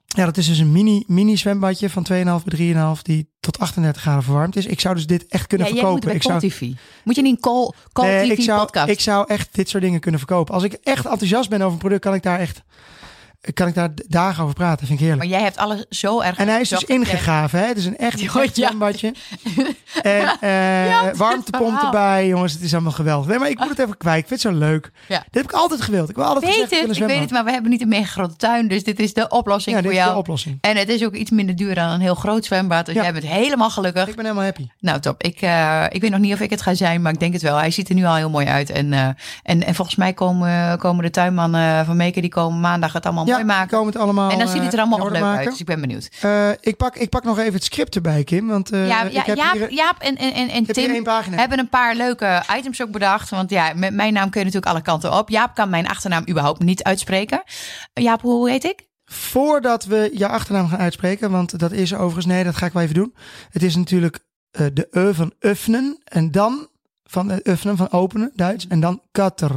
[0.08, 2.16] ja, dat is dus een mini, mini zwembadje van 2,5
[2.46, 4.66] bij 3,5 die tot 38 graden verwarmd is.
[4.66, 6.22] Ik zou dus dit echt kunnen Ja, jij moet verkopen.
[6.22, 6.80] bij Ik zou, TV.
[7.04, 8.90] Moet je niet een Call, Call nee, TV ik, zou, podcast?
[8.90, 10.54] ik zou echt dit soort dingen kunnen verkopen.
[10.54, 12.64] Als ik echt enthousiast ben over een product, kan ik daar echt
[13.54, 14.88] kan ik daar dagen over praten.
[14.88, 15.30] Vind ik heerlijk.
[15.30, 16.38] Maar jij hebt alles zo erg...
[16.38, 17.60] En hij is dus ingegraven.
[17.60, 17.66] Hè?
[17.66, 19.14] Het is een echt, echt zwembadje.
[20.02, 22.28] En eh, Ja, het warmtepomp erbij.
[22.28, 23.28] Jongens, het is allemaal geweldig.
[23.28, 24.20] Nee, maar ik moet het even kwijt.
[24.20, 24.92] Ik vind het zo leuk.
[25.08, 25.18] Ja.
[25.18, 26.10] Dit heb ik altijd gewild.
[26.10, 28.06] Ik wil altijd Weet gezegd, het, ik weet het, maar we hebben niet een mega
[28.06, 28.68] grote tuin.
[28.68, 30.14] Dus dit is de oplossing Ja, voor dit is jou.
[30.14, 30.58] de oplossing.
[30.62, 32.86] En het is ook iets minder duur dan een heel groot zwembad.
[32.86, 34.08] Dus jij bent helemaal gelukkig.
[34.08, 34.68] Ik ben helemaal happy.
[34.80, 35.24] Nou, top.
[35.24, 37.42] Ik, eh, ik weet nog niet of ik het ga zijn, maar ik denk het
[37.42, 37.58] wel.
[37.58, 38.70] Hij ziet er nu al heel mooi uit.
[38.70, 39.08] En, eh,
[39.44, 43.26] en, en volgens mij komen, komen de tuinmannen van Meken, die komen maandag het allemaal
[43.26, 43.68] mooi maken.
[43.68, 44.32] komen het allemaal.
[44.32, 45.40] en dan ziet het er eh, allemaal nog leuk maken.
[45.40, 45.50] uit.
[45.50, 46.10] Dus ik ben benieuwd.
[46.22, 48.48] Eh, ik, pak, ik pak nog even het script erbij, Kim.
[48.48, 51.96] Want eh, ja, ik ja, heb hier, Jaap en, en, en, Tim hebben een paar
[51.96, 53.30] leuke items ook bedacht.
[53.30, 55.30] Want ja, met mijn naam kun je natuurlijk alle kanten op.
[55.30, 57.44] Jaap kan mijn achternaam überhaupt niet uitspreken.
[57.94, 58.88] Jaap, hoe heet ik?
[59.06, 62.82] Voordat we je achternaam gaan uitspreken, want dat is overigens, nee, dat ga ik wel
[62.82, 63.16] even doen.
[63.50, 64.20] Het is natuurlijk
[64.52, 66.68] eh, de E van öffnen en dan
[67.04, 69.52] van uh, öffnen, van openen, Duits, en dan katter.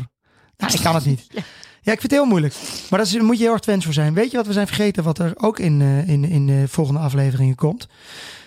[0.56, 1.26] Nou, ik kan het niet.
[1.80, 2.54] Ja, ik vind het heel moeilijk.
[2.90, 4.14] Maar daar moet je heel erg voor zijn.
[4.14, 7.00] Weet je wat we zijn vergeten, wat er ook in, uh, in, in de volgende
[7.00, 7.88] afleveringen komt?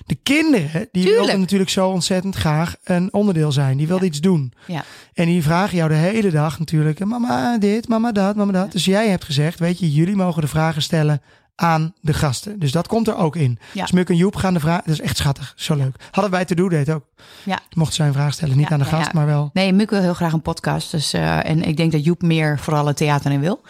[0.10, 1.16] De kinderen, die Tuurlijk.
[1.16, 3.78] wilden natuurlijk zo ontzettend graag een onderdeel zijn.
[3.78, 4.54] Die wilden iets doen.
[4.68, 4.84] Ja.
[5.14, 8.72] En die vragen jou de hele dag natuurlijk, mama dit, mama dat, mama dat.
[8.72, 11.22] Dus jij hebt gezegd, weet je, jullie mogen de vragen stellen
[11.56, 12.60] aan de gasten.
[12.60, 13.60] Dus dat komt er ook in.
[13.72, 13.82] Ja.
[13.82, 15.96] Dus Muk en Joep gaan de vragen, dat is echt schattig, zo leuk.
[16.12, 17.06] Hadden wij te doen, deed ook.
[17.44, 17.60] Ja.
[17.76, 19.12] Mocht zij een vraag stellen, niet Ja, aan de gast, ja.
[19.14, 19.50] maar wel.
[19.54, 20.92] Nee, Muk wil heel graag een podcast.
[20.92, 23.62] Dus, eh, en ik denk dat Joep meer vooral het theater in wil.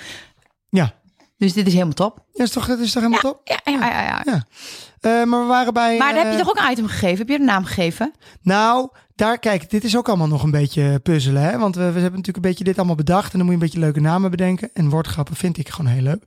[0.69, 0.93] Ja.
[1.39, 2.25] Dus dit is helemaal top.
[2.33, 3.41] Ja, is toch, dat is toch helemaal top?
[3.43, 4.21] Ja, ja, ja, ja.
[4.25, 4.45] Ja.
[4.99, 5.97] Eh, maar we waren bij...
[5.97, 7.17] Maar daar heb je eh, toch ook een item gegeven?
[7.17, 8.13] Heb je er een naam gegeven?
[8.41, 11.41] Nou, daar, kijk, dit is ook allemaal nog een beetje puzzelen.
[11.41, 11.57] Hè?
[11.57, 13.31] Want we, we hebben natuurlijk een beetje dit allemaal bedacht.
[13.31, 14.69] En dan moet je een beetje leuke namen bedenken.
[14.73, 16.23] En woordgrappen vind ik gewoon heel leuk.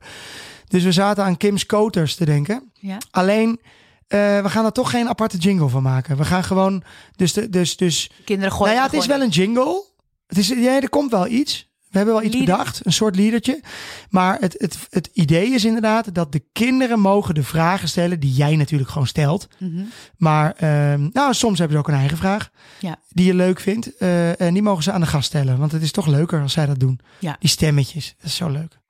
[0.67, 2.71] Dus we zaten aan Kim's Koters te denken.
[2.73, 2.97] Ja.
[3.11, 3.59] Alleen,
[4.07, 6.17] eh, we gaan er toch geen aparte jingle van maken.
[6.17, 6.83] We gaan gewoon...
[7.15, 8.73] Dus, de, dus, dus Kinderen gooien.
[8.73, 9.83] nou ja, het is wel een jingle.
[10.27, 11.71] Het is, ja, er komt wel iets.
[11.93, 12.55] We hebben wel iets Lieder.
[12.57, 13.61] bedacht, een soort liedertje.
[14.09, 18.31] Maar het, het, het idee is inderdaad dat de kinderen mogen de vragen stellen die
[18.33, 19.47] jij natuurlijk gewoon stelt.
[19.59, 19.83] Mhm.
[20.17, 22.95] Maar ehm, nou, soms hebben ze ook een eigen vraag Ja.
[23.09, 23.97] die je leuk vindt.
[23.97, 25.57] Eh, en die mogen ze aan de gast stellen.
[25.57, 26.99] Want het is toch leuker als zij dat doen.
[27.19, 27.35] Ja.
[27.39, 28.81] Die stemmetjes, dat is zo leuk.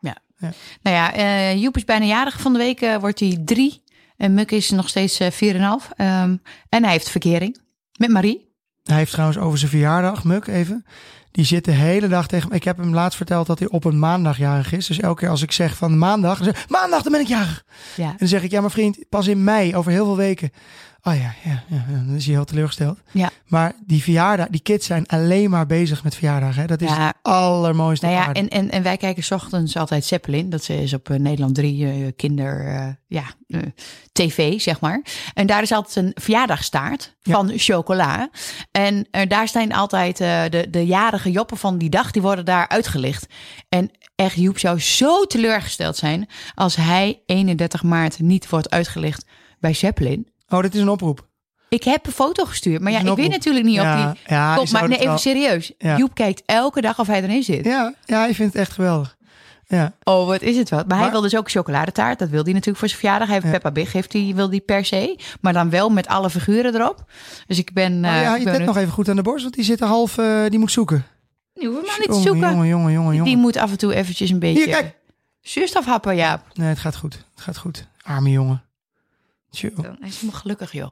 [0.82, 2.82] Nou ja, eh, Joep is bijna jarig van de week.
[2.82, 3.84] eh, wordt hij drie.
[4.18, 5.90] En Muk is nog steeds eh 4,5.
[5.96, 6.36] Ehm,
[6.70, 7.62] en hij heeft verkering
[7.98, 8.52] met Marie.
[8.84, 10.86] Hij heeft trouwens over zijn verjaardag, Muk even.
[11.34, 12.56] Die zit de hele dag tegen me.
[12.56, 14.88] Ik heb hem laatst verteld dat hij op een maandag jarig is.
[14.88, 17.64] Dus elke keer als ik zeg van maandag, dan zeg maandag dan ben ik jarig.
[17.96, 18.10] Ja.
[18.10, 20.52] En dan zeg ik, ja maar vriend, pas in mei, over heel veel weken.
[21.06, 23.00] Oh ja, ja, ja, dan is hij heel teleurgesteld.
[23.12, 23.30] Ja.
[23.48, 26.56] Maar die verjaardag, die kids zijn alleen maar bezig met verjaardag.
[26.56, 26.66] Hè?
[26.66, 27.06] Dat is Ja.
[27.08, 30.50] het allermooiste Nou ja, en, en, en wij kijken 's ochtends altijd Zeppelin.
[30.50, 33.24] Dat is op eh, Nederland 3 eh, kinder, eh, ja,
[34.12, 35.02] tv, zeg maar.
[35.34, 37.34] En daar is altijd een verjaardagstaart Ja.
[37.34, 38.30] van chocola.
[38.72, 40.86] En daar zijn altijd de, de
[41.32, 43.26] joppen van die dag, die worden daar uitgelicht.
[43.70, 49.26] En echt, Joep zou zo teleurgesteld zijn als hij 31 maart niet wordt uitgelicht
[49.60, 50.28] bij Zeppelin.
[50.50, 51.28] Oh, dit is een oproep.
[51.70, 54.20] Ik heb een foto gestuurd, maar ja, ik weet natuurlijk niet of ja, die...
[54.28, 55.72] ja, maar nee, even wel- serieus.
[55.78, 55.98] Ja.
[55.98, 57.66] Joep kijkt elke dag of hij erin zit.
[57.66, 59.16] Ja, ja, ik vind het echt geweldig.
[59.68, 60.88] Ja, Oh, wat is het wat.
[60.88, 62.20] Maar, hij wil dus ook chocoladetaart.
[62.20, 63.28] Dat wil hij natuurlijk voor zijn verjaardag.
[63.28, 63.54] Hij heeft Ja.
[63.54, 65.20] Peppa Big, heeft hij, wil die per se.
[65.42, 67.04] Maar dan wel met alle figuren erop.
[67.48, 68.06] Dus ik ben...
[68.06, 69.80] eh, ja, ik je ben net nog even goed aan de borst, want die zit
[69.80, 71.06] half, eh, die moet zoeken.
[71.54, 72.50] Die hoeven maar niet te zoeken.
[72.50, 73.40] Jongen, jongen, jongen, Die jongen.
[73.40, 74.64] moet af en toe eventjes een beetje...
[74.64, 74.96] Hier, kijk.
[75.42, 76.46] Zuurstof happen, Jaap.
[76.54, 77.14] Nee, het gaat goed.
[77.14, 77.88] Het gaat goed.
[78.02, 78.64] Arme jongen.
[79.50, 79.72] Tjoe.
[80.00, 80.88] Hij is helemaal gelukkig, joh.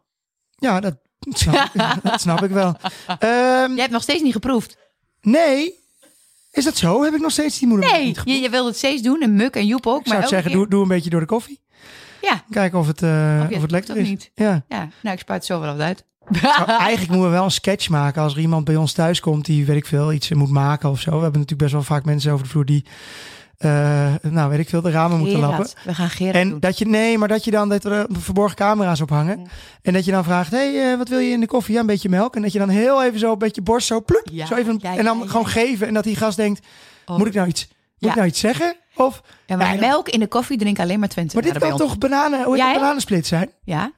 [0.56, 0.96] Ja, dat
[1.30, 2.76] snap, ik, dat snap ik wel.
[3.08, 4.78] Ehm, Jij hebt nog steeds niet geproefd.
[5.22, 5.80] Nee.
[6.52, 7.04] Is dat zo?
[7.04, 8.40] Heb ik nog steeds die moeder Nee, niet je, geproefd?
[8.42, 9.22] je wilde het steeds doen.
[9.22, 10.00] En Muk en Joep ook.
[10.00, 11.60] Ik zou maar het zeggen, keer- doe, doe een beetje door de koffie.
[12.22, 14.08] Ja, Kijken of het, eh, Of je of het lekker is.
[14.08, 14.32] niet.
[14.36, 14.64] Ja.
[14.68, 16.06] ja, nou, ik spuit zo wel wat uit.
[16.30, 19.46] Nou, eigenlijk moeten we wel een sketch maken als er iemand bij ons thuis komt
[19.46, 21.10] die, weet ik veel, iets moet maken of zo.
[21.10, 22.86] We hebben natuurlijk best wel vaak mensen over de vloer die,
[23.58, 25.68] eh, nou weet ik veel, de ramen moeten lappen.
[25.84, 26.60] We gaan Gerard En doen.
[26.60, 29.40] dat je, nee, maar dat je dan dat er verborgen camera's op hangen.
[29.40, 29.46] Ja.
[29.82, 31.74] En dat je dan vraagt, hé, hey, eh, wat wil je in de koffie?
[31.74, 32.36] Ja, een beetje melk.
[32.36, 34.28] En dat je dan heel even zo een beetje borst, zo ploep.
[34.32, 35.88] Ja, zo even, ja, en dan gewoon geven.
[35.88, 36.66] En dat die gast denkt,
[37.06, 37.18] Oh.
[37.18, 37.68] moet ik nou iets,
[38.00, 38.76] moet ik nou iets zeggen?
[38.96, 41.34] Of, Ja, maar melk in de koffie drinken alleen maar Twente.
[41.36, 42.80] maar dit kan toch bananen, hoe Ja, het, hè?
[42.80, 43.50] bananensplit zijn?
[43.64, 43.92] Ja?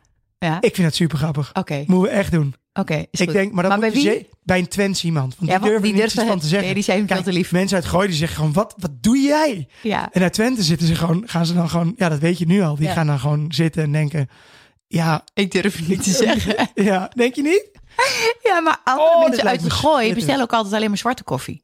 [0.44, 0.58] Ja?
[0.62, 1.50] Ik vind het super grappig.
[1.54, 2.56] Oké, Moeten we echt doen.
[2.74, 2.94] oké.
[3.12, 3.32] ik goed.
[3.32, 4.02] denk, maar dat Maar bij wie?
[4.02, 5.36] ze- bij een Twents iemand.
[5.40, 6.66] Want Ja, die durven durven- van te zeggen.
[6.66, 7.52] nee, die zijn veel Kijk, te lief.
[7.52, 9.68] Mensen uit Gooien die zeggen gewoon, wat, wat doe jij?
[9.82, 10.10] Ja.
[10.12, 12.62] En uit Twente zitten ze gewoon, gaan ze dan gewoon, ja, dat weet je nu
[12.62, 12.76] al.
[12.76, 12.94] Die Ja.
[12.94, 14.30] gaan dan gewoon zitten en denken,
[14.88, 16.70] ja, Ik durf het niet te zeggen.
[16.90, 17.70] ja, denk je niet?
[18.44, 21.62] Ja, maar andere Oh, mensen uit de gooi bestellen ook altijd alleen maar zwarte koffie.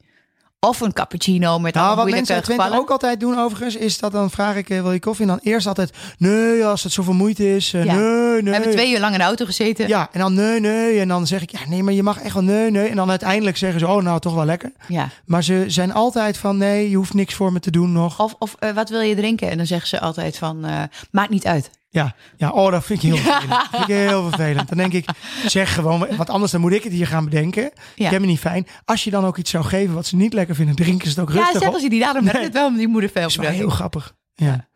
[0.62, 2.84] Of een cappuccino met Nou, alle wat mensen uit Twente gevallen.
[2.84, 5.26] ook altijd doen overigens, is dat dan vraag ik, eh, wil je koffie?
[5.26, 7.94] En dan eerst altijd, nee, als het zoveel moeite is, eh, Ja.
[7.94, 8.42] nee, nee.
[8.44, 9.88] We hebben twee uur lang in de auto gezeten.
[9.88, 11.00] Ja, en dan nee, nee.
[11.00, 12.88] En dan zeg ik, ja, nee, maar je mag echt wel nee, nee.
[12.90, 14.72] En dan uiteindelijk zeggen ze, oh, nou, toch wel lekker.
[14.88, 15.10] Ja.
[15.26, 18.20] Maar ze zijn altijd van, nee, je hoeft niks voor me te doen nog.
[18.22, 19.50] Of, of eh, wat wil je drinken?
[19.50, 21.70] En dan zeggen ze altijd van, eh, maakt niet uit.
[21.92, 23.50] Ja, ja, oh, dat vind ik heel vervelend.
[23.50, 24.68] Dat vind ik heel vervelend.
[24.70, 25.10] Dan denk ik,
[25.46, 27.72] zeg gewoon, want anders dan moet ik het hier gaan bedenken.
[27.96, 28.06] Ja.
[28.06, 28.68] Ik heb me niet fijn.
[28.86, 31.30] Als je dan ook iets zou geven wat ze niet lekker vinden, drinken ze het
[31.30, 31.80] ook Ja, rustig zeggen op.
[31.82, 32.44] ze die daarom Nee.
[32.44, 34.14] het wel, die moeder veel Dat is wel heel grappig.
[34.36, 34.68] Ja.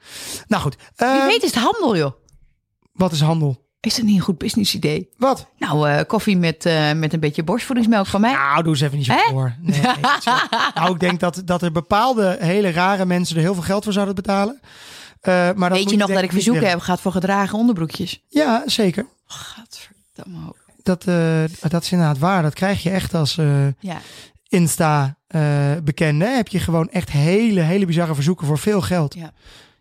[0.47, 2.11] Nou goed, Wie eh, weet is het handel, joh.
[2.93, 3.61] wat is handel?
[3.79, 5.09] Is dat niet een goed business idee?
[5.17, 5.47] Wat?
[5.57, 8.33] Nou, eh, koffie met, eh, met een beetje borstvoedingsmelk van mij.
[8.33, 9.55] Nou, doe eens even niet zo voor.
[9.61, 9.91] Nee, nee,
[10.75, 13.93] nou, ik denk dat, dat er bepaalde hele rare mensen er heel veel geld voor
[13.93, 14.59] zouden betalen.
[15.23, 18.23] Eh, maar dan Weet je nog dat ik verzoeken heb gehad voor gedragen onderbroekjes?
[18.29, 19.05] Ja, zeker.
[19.25, 20.63] Gadverdamme ook.
[20.83, 22.41] Dat, eh, dat is inderdaad waar.
[22.41, 24.01] Dat krijg je echt als eh, Ja,
[24.47, 26.25] Insta eh, bekende.
[26.25, 29.13] Heb je gewoon echt hele, hele bizarre verzoeken voor veel geld.
[29.13, 29.31] Ja.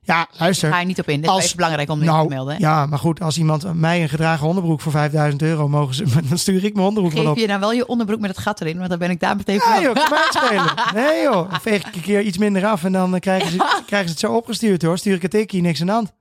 [0.04, 0.72] Ja, luister.
[0.72, 1.20] ga je niet op in.
[1.20, 2.54] Dit Als- is belangrijk om dit nou, te melden.
[2.54, 2.60] hè?
[2.60, 6.38] ja, maar goed, als iemand mij een gedragen onderbroek voor 5000 euro mogen ze, dan
[6.38, 7.36] stuur ik mijn onderbroek Geef op.
[7.36, 8.76] je nou wel je onderbroek met het gat erin?
[8.76, 9.82] Want dan ben ik daar meteen Ja van.
[9.82, 10.74] joh, kan mij het schelen.
[11.10, 14.08] Nee joh, dan veeg ik een keer iets minder af en dan krijgen ze, krijgen
[14.08, 14.98] ze het zo opgestuurd hoor.
[14.98, 16.12] Stuur ik het tikkie, niks aan de hand.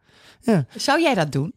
[0.76, 1.54] Zou jij dat doen?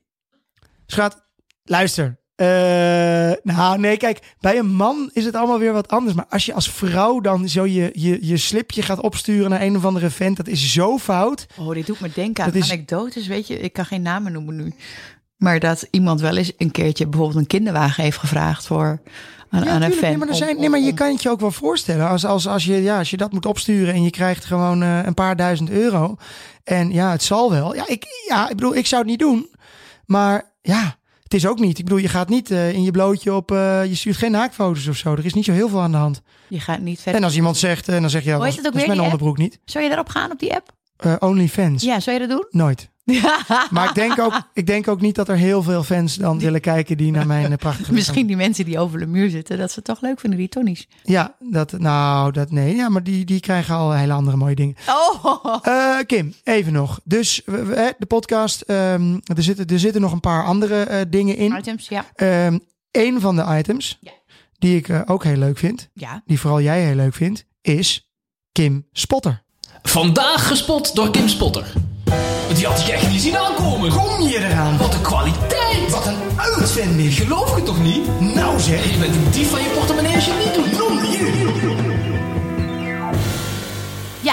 [0.87, 1.25] Schat,
[1.65, 2.19] luister.
[2.35, 6.15] Eh, nou, nee, kijk, bij een man is het allemaal weer wat anders.
[6.15, 9.77] Maar als je als vrouw dan zo je, je, je slipje gaat opsturen naar een
[9.77, 11.47] of andere vent, dat is zo fout.
[11.59, 13.59] Oh, dit doet me denken aan Dat is- anekdotes, weet je.
[13.61, 14.75] Ik kan geen namen noemen nu.
[15.37, 19.01] Maar dat iemand wel eens een keertje bijvoorbeeld een kinderwagen heeft gevraagd voor
[19.51, 20.09] aan, Ja, aan een fan.
[20.09, 22.09] nee, maar, er zijn, om- nee, maar je kan het je ook wel voorstellen.
[22.09, 25.05] Als, als, als, je, ja, als je dat moet opsturen en je krijgt gewoon eh,
[25.05, 26.17] een paar duizend euro.
[26.65, 27.75] En ja, het zal wel.
[27.75, 29.49] Ja ik, ja, ik bedoel, ik zou het niet doen.
[30.07, 30.97] Maar ja,
[31.35, 31.79] het is ook niet.
[31.79, 33.51] Ik bedoel, je gaat niet eh, in je blootje op...
[33.51, 35.13] eh, je stuurt geen naaktfoto's of zo.
[35.13, 36.23] Er is niet zo heel veel aan de hand.
[36.49, 37.21] Je gaat niet verder.
[37.21, 39.01] En als iemand zegt, en dan zeg je, ja, Hoe is, het ook weer, mijn
[39.01, 39.59] onderbroek niet.
[39.65, 40.73] Zou je daarop gaan op die app?
[40.97, 41.83] Eh OnlyFans.
[41.83, 42.47] Ja, zou je dat doen?
[42.51, 42.91] Nooit.
[43.71, 46.61] Maar ik denk, ook, ik denk ook niet dat er heel veel fans dan willen
[46.61, 47.93] kijken die naar mijn eh, prachtige...
[48.03, 50.49] Misschien die mensen die over de muur zitten, dat ze het toch leuk vinden, die
[50.49, 50.89] Tonnies.
[51.03, 52.75] Ja, dat, nou, dat nee.
[52.77, 54.75] Ja, maar die, die krijgen al hele andere mooie dingen.
[54.89, 57.01] Oh, Eh, Kim, even nog.
[57.05, 60.83] Dus we- we- hè, de podcast, ehm, er, zitten, er zitten nog een paar andere
[60.83, 61.57] eh, dingen in.
[61.57, 62.05] items, ja.
[62.15, 62.59] Ehm
[62.91, 64.13] een van de items Ja.
[64.59, 66.23] die ik ook heel leuk vind, Ja.
[66.27, 68.09] die vooral jij heel leuk vindt, is
[68.53, 69.43] Kim Spotter.
[69.83, 71.73] Vandaag gespot door Kim Spotter.
[72.53, 73.91] Die had ik echt niet zien aankomen.
[73.91, 74.77] Kom je eraan?
[74.79, 75.91] Wat een kwaliteit.
[75.91, 77.15] Wat een uitvinding.
[77.15, 78.21] Geloof je toch niet?
[78.35, 78.91] Nou zeg.
[78.93, 80.73] Je bent een dief van je portemonnee als je het niet doet.
[84.21, 84.33] Ja.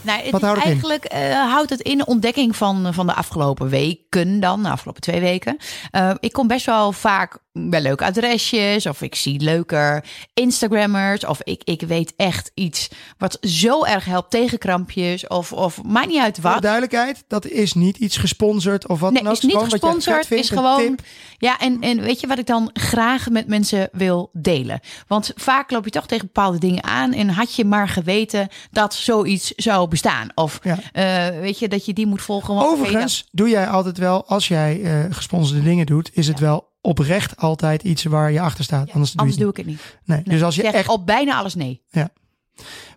[0.00, 0.70] Nou, het Wat houdt het in?
[0.72, 5.00] eigenlijk eh, houdt het in de ontdekking van, van de afgelopen weken dan, de afgelopen
[5.02, 5.56] twee weken.
[5.90, 11.40] Eh, ik kom best wel vaak bij leuke adresjes of ik zie leuker Instagrammers of
[11.42, 12.88] ik, ik weet echt iets
[13.18, 16.62] wat zo erg helpt tegen krampjes of, of maakt niet uit Voor wat.
[16.62, 19.36] duidelijkheid, dat is niet iets gesponsord of wat Nee, dan ook.
[19.36, 20.26] is niet gesponsord.
[20.26, 20.78] vindt, Is gewoon.
[20.78, 21.00] tip.
[21.38, 24.80] Ja, en, en weet je wat ik dan graag met mensen wil delen?
[25.06, 27.12] Want vaak loop je toch tegen bepaalde dingen aan.
[27.12, 30.28] En had je maar geweten dat zoiets zou bestaan?
[30.34, 30.78] Of Ja.
[30.92, 32.54] eh, weet je dat je die moet volgen?
[32.58, 37.36] Overigens doe jij altijd wel, als jij eh, gesponsorde dingen doet, is het wel oprecht
[37.36, 38.86] altijd iets waar je achter staat.
[38.86, 39.80] Ja, anders anders doe ik het niet.
[40.04, 40.22] Nee.
[40.24, 41.82] Nee, Dus als je echt op bijna alles nee.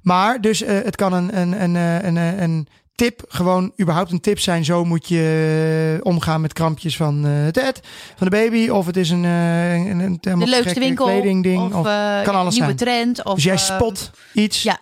[0.02, 4.12] Maar dus eh, het kan een, een, een, eh, een, een, een tip, gewoon überhaupt
[4.12, 4.66] een tip zijn.
[4.66, 7.80] Zo moet je eh, omgaan met krampjes van eh, het ed,
[8.16, 8.70] van de baby.
[8.70, 11.62] Of het is een, eh, een, een, De leukste winkel kledingding.
[11.64, 12.78] of, Of, eh, kan alles nieuwe zijn.
[12.90, 13.24] trend.
[13.24, 14.64] Of, dus jij eh, spot iets.
[14.64, 14.80] ja.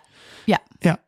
[0.78, 0.98] ja,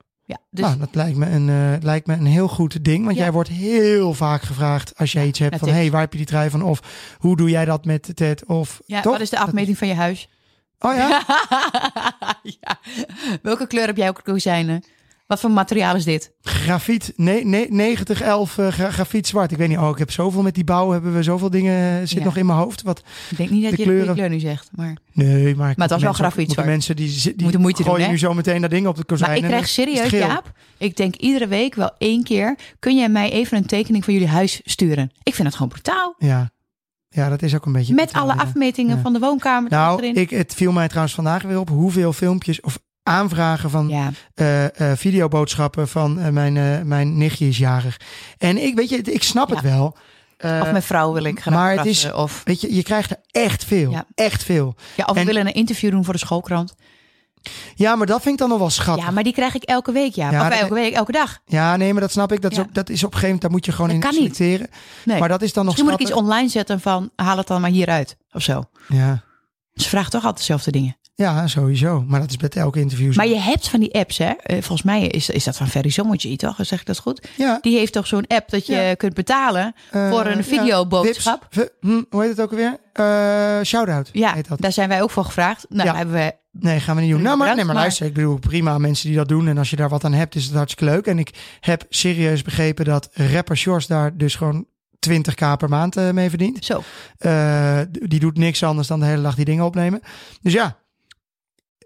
[0.50, 3.04] dus nou, dat lijkt me, een, eh, lijkt me een heel goed ding.
[3.04, 3.22] Want Ja.
[3.22, 5.68] jij wordt heel vaak gevraagd als jij iets hebt van...
[5.68, 5.80] tips.
[5.80, 6.62] hey, waar heb je die trui van?
[6.62, 6.80] Of
[7.18, 8.44] hoe doe jij dat met Ted?
[8.44, 9.12] Of, ja, toch?
[9.12, 10.28] wat is de afmeting van je huis?
[10.78, 11.22] Oh ja?
[12.60, 12.78] ja.
[13.42, 14.84] Welke kleur heb jij ook kozijnen?
[15.26, 16.32] Wat voor materiaal is dit?
[16.40, 19.52] Grafiet, nee, nee, 9011 eh, gra- grafiet zwart.
[19.52, 22.06] Ik weet niet, oh, ik heb zoveel met die bouw, hebben we zoveel dingen, eh,
[22.06, 22.24] zit Ja.
[22.24, 22.82] nog in mijn hoofd.
[22.82, 24.68] Wat, Ik denk niet dat je de kleur nu zegt.
[24.72, 25.74] Maar, nee, maar...
[25.76, 26.66] het was wel grafiet zwart.
[26.66, 28.12] mensen die, die Moeten moeite doen, gooien hè?
[28.12, 29.30] nu zo meteen dat ding op de kozijn.
[29.30, 30.10] maar ik krijg serieus.
[30.10, 30.52] Jaap.
[30.78, 32.58] Ik denk iedere week wel één keer.
[32.78, 35.10] Kun jij mij even een tekening van jullie huis sturen?
[35.22, 36.14] Ik vind het gewoon brutaal.
[36.18, 36.50] Ja.
[37.08, 37.94] ja, dat is ook een beetje...
[37.94, 38.40] Met alle ja.
[38.40, 39.02] afmetingen Ja.
[39.02, 40.14] van de woonkamer Nou, erin.
[40.14, 44.90] ik, het viel mij trouwens vandaag weer op hoeveel filmpjes of aanvragen van ja, eh,
[44.90, 48.00] eh, videoboodschappen van eh, mijn, mijn nichtje is jarig.
[48.38, 49.96] En ik weet je, ik snap het wel.
[50.38, 53.16] Of mijn vrouw wil ik graag maar het is- Of, Weet je, je krijgt er
[53.30, 53.90] echt veel.
[53.90, 54.04] Ja.
[54.14, 54.74] Echt veel.
[54.96, 56.74] ja, of we en- willen een interview doen voor de schoolkrant.
[57.74, 59.04] Ja, maar dat vind ik dan nog wel schattig.
[59.04, 60.30] Ja, maar die krijg ik elke week, ja.
[60.30, 61.38] Ja, of dat- elke week, elke dag.
[61.46, 62.42] Ja, nee, maar dat snap ik.
[62.42, 62.62] Dat is, Ja.
[62.62, 64.36] op, dat is op een gegeven moment, daar moet je gewoon Dat in kan niet.
[64.36, 64.70] selecteren.
[65.04, 65.18] Nee.
[65.20, 67.60] Maar dat is dan nog Misschien moet ik iets online zetten van haal het dan
[67.60, 68.62] maar hieruit of zo.
[68.88, 69.22] Ja.
[69.74, 70.96] Ze vragen toch altijd dezelfde dingen.
[71.18, 72.04] Ja, sowieso.
[72.08, 73.16] Maar dat is met elke interview zo.
[73.16, 74.30] Maar je hebt van die apps, hè?
[74.30, 76.56] Eh, Volgens mij is, is dat van Ferry Sommetje, toch?
[76.60, 77.28] Zeg ik dat goed?
[77.36, 78.94] ja, Die heeft toch zo'n app dat je Ja.
[78.94, 81.48] kunt betalen eh, voor een videoboodschap.
[81.80, 82.76] Hm, hoe heet het ook alweer?
[82.92, 83.04] Eh
[83.64, 84.60] Shoutout Ja, heet dat.
[84.60, 85.66] daar zijn wij ook voor gevraagd.
[85.68, 85.96] Nou, Ja.
[85.96, 86.34] hebben we...
[86.60, 87.22] Nee, gaan we niet doen.
[87.22, 89.48] Nou, maar, nee, maar luister, ik bedoel, prima mensen die dat doen.
[89.48, 91.06] En als je daar wat aan hebt, is het hartstikke leuk.
[91.06, 94.66] En ik heb serieus begrepen dat rapper Shores daar dus gewoon
[95.08, 96.64] 20k per maand mee verdient.
[96.64, 96.82] Zo.
[98.08, 100.00] Die doet niks anders dan de hele dag die dingen opnemen.
[100.42, 100.76] Dus ja,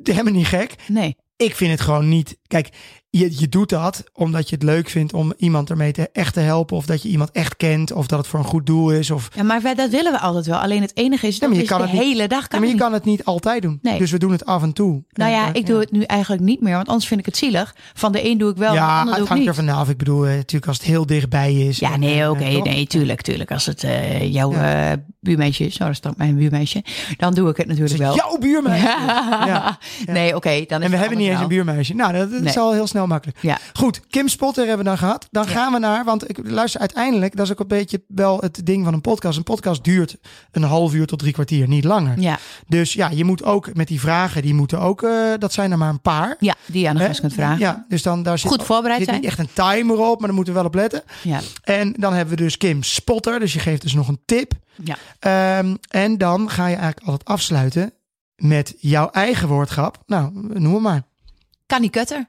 [0.03, 0.75] helemaal niet gek.
[0.89, 1.17] Nee.
[1.37, 2.39] Ik vind het gewoon niet.
[2.47, 2.69] Kijk,
[3.11, 6.41] je, je doet dat omdat je het leuk vindt om iemand ermee te, echt te
[6.41, 6.77] helpen.
[6.77, 7.93] Of dat je iemand echt kent.
[7.93, 9.11] Of dat het voor een goed doel is.
[9.11, 10.59] Of, Ja, maar wij, dat willen we altijd wel.
[10.59, 12.41] Alleen het enige is, Ja, dat maar je is kan de het niet- hele dag
[12.41, 13.79] Ja, kan maar je kan het niet altijd doen.
[13.83, 13.99] Nee.
[13.99, 15.03] Dus we doen het af en toe.
[15.13, 17.37] Nou ja, En, ik doe het nu eigenlijk niet meer, want anders vind ik het
[17.37, 17.75] zielig.
[17.95, 19.65] Van de een doe ik wel, van de ja, ander het doe ik hangt er
[19.65, 19.89] vanaf.
[19.89, 21.79] Ik bedoel, eh, natuurlijk als het heel dichtbij is.
[21.79, 23.51] Ja, en, nee, oké, nee, tuurlijk, tuurlijk.
[23.51, 26.85] Als het eh, jouw eh, buurmeisje is, oh, dat is mijn buurmeisje,
[27.17, 28.15] dan doe ik het natuurlijk wel.
[28.15, 28.87] jouw buurmeisje?
[29.51, 29.79] Ja.
[30.07, 31.95] Nee, oké, dan is En we hebben niet eens een buurmeisje.
[31.95, 33.39] Nou, dat, is al heel snel makkelijk.
[33.43, 33.59] Ja.
[33.73, 35.27] Goed, Kim Spotter hebben we dan gehad.
[35.31, 35.51] Dan Ja.
[35.51, 38.85] gaan we naar, want ik luister uiteindelijk, dat is ook een beetje wel het ding
[38.85, 39.37] van een podcast.
[39.39, 40.17] Een podcast duurt
[40.51, 42.21] een half uur tot drie kwartier, niet langer.
[42.21, 45.71] Ja, Dus ja, je moet ook met die vragen, die moeten ook, eh, dat zijn
[45.73, 46.37] er maar een paar.
[46.39, 47.59] ja, die je aan de gast kunt vragen.
[47.59, 49.21] Ja, dus dan daar zit, Goed voorbereid zit zijn.
[49.21, 51.03] niet echt een timer op, maar daar moeten we wel op letten.
[51.23, 54.53] Ja, En dan hebben we dus Kim Spotter, dus je geeft dus nog een tip.
[54.85, 54.97] ja.
[55.19, 57.93] Ehm, en dan ga je eigenlijk altijd afsluiten
[58.37, 60.03] met jouw eigen woordgrap.
[60.07, 61.03] Nou, noem maar.
[61.71, 62.27] Kan die kutter?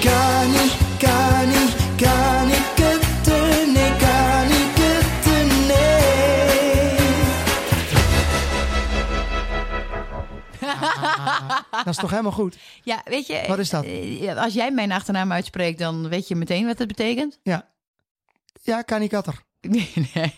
[0.00, 6.96] Kan niet, kan niet, kan niet kutten, nee, kan niet kutten, nee.
[11.84, 12.58] Dat is toch helemaal goed?
[12.82, 13.84] Ja, weet je, Wat is dat?
[13.84, 17.38] eh, als jij mijn achternaam uitspreekt, dan weet je meteen wat het betekent.
[17.42, 17.68] Ja.
[18.62, 19.34] Ja, kanikatter.
[19.70, 20.34] Nee, nee.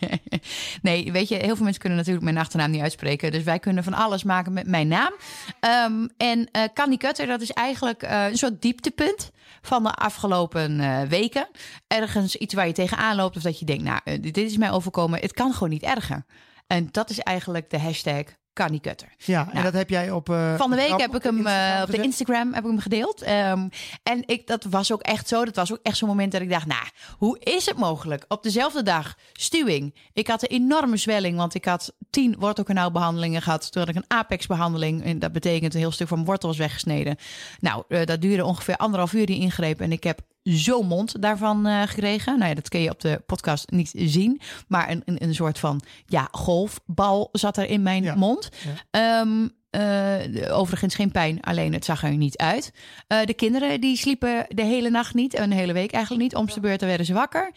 [0.82, 3.32] nee, weet je, heel veel mensen kunnen natuurlijk mijn achternaam niet uitspreken.
[3.32, 5.12] Dus wij kunnen van alles maken met mijn naam.
[5.60, 9.30] Ehm, en eh Candy Cutter, dat is eigenlijk eh, een soort dieptepunt
[9.62, 11.48] van de afgelopen eh, weken.
[11.86, 15.20] Ergens iets waar je tegenaan loopt of dat je denkt, nou, dit is mij overkomen.
[15.20, 16.24] Het kan gewoon niet erger.
[16.66, 19.08] En dat is eigenlijk de hashtag Candy Cutter.
[19.18, 20.28] Ja, en Nou, dat heb jij op...
[20.30, 22.02] eh, Van de week heb ik hem Instagram eh, op de?
[22.02, 23.22] Instagram heb ik hem gedeeld.
[23.22, 23.68] Ehm,
[24.02, 25.44] en ik, dat was ook echt zo.
[25.44, 26.82] Dat was ook echt zo'n moment dat ik dacht, nou,
[27.18, 28.24] hoe is het mogelijk?
[28.28, 29.94] Op dezelfde dag, stuwing.
[30.12, 33.72] Ik had een enorme zwelling, want ik had tien wortelkanaalbehandelingen gehad.
[33.72, 35.04] Toen had ik een apex-behandeling.
[35.04, 37.16] En dat betekent een heel stuk van mijn wortel was weggesneden.
[37.60, 39.80] Nou, eh, dat duurde ongeveer anderhalf uur, die ingreep.
[39.80, 42.38] En ik heb zo'n mond daarvan eh, gekregen.
[42.38, 44.40] Nou ja, dat kun je op de podcast niet zien.
[44.68, 48.14] Maar een, een, een soort van ja, golfbal zat er in mijn Ja.
[48.14, 48.48] mond.
[48.90, 52.72] Ehm, eh, overigens geen pijn, alleen het zag er niet uit.
[53.06, 56.34] Eh, de kinderen die sliepen de hele nacht niet, een hele week eigenlijk niet.
[56.34, 57.50] Om de beurt werden ze wakker.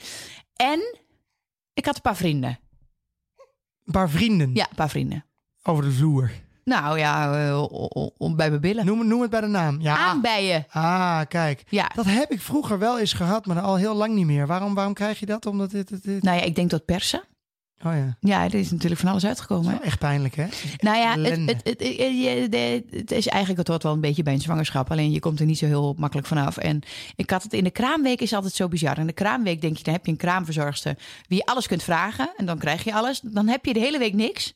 [0.56, 0.98] En
[1.74, 2.60] ik had een paar vrienden.
[3.86, 5.26] Een paar vrienden Ja, een paar vrienden.
[5.64, 6.32] over de vloer.
[6.64, 7.64] Nou ja, eh,
[8.18, 8.86] om bij mijn billen.
[8.86, 9.82] Noem, noem het bij de naam.
[9.82, 9.98] Ja.
[9.98, 10.66] Aanbijen.
[10.70, 11.64] Ah, kijk.
[11.70, 14.48] Ja, Dat heb ik vroeger wel eens gehad, maar al heel lang niet meer.
[14.48, 15.46] Waarom, waarom krijg je dat?
[15.46, 15.88] Omdat dit...
[15.88, 17.24] dit, dit- nou ja, ik denk dat persen.
[17.86, 18.18] Oh ja.
[18.20, 19.82] Ja, er is natuurlijk van alles uitgekomen.
[19.82, 20.46] echt pijnlijk, hè?
[20.78, 24.42] Nou ja, het, het, het, het is eigenlijk het hoort wel een beetje bij een
[24.42, 24.92] zwangerschap.
[24.92, 26.58] Alleen je komt er niet zo heel makkelijk vanaf.
[26.58, 26.80] En
[27.16, 28.98] ik had het in de kraamweek is altijd zo bizar.
[28.98, 30.96] In de kraamweek denk je, dan heb je een kraamverzorgster
[31.28, 32.34] wie je alles kunt vragen.
[32.38, 33.20] En dan krijg je alles.
[33.24, 34.54] Dan heb je de hele week niks.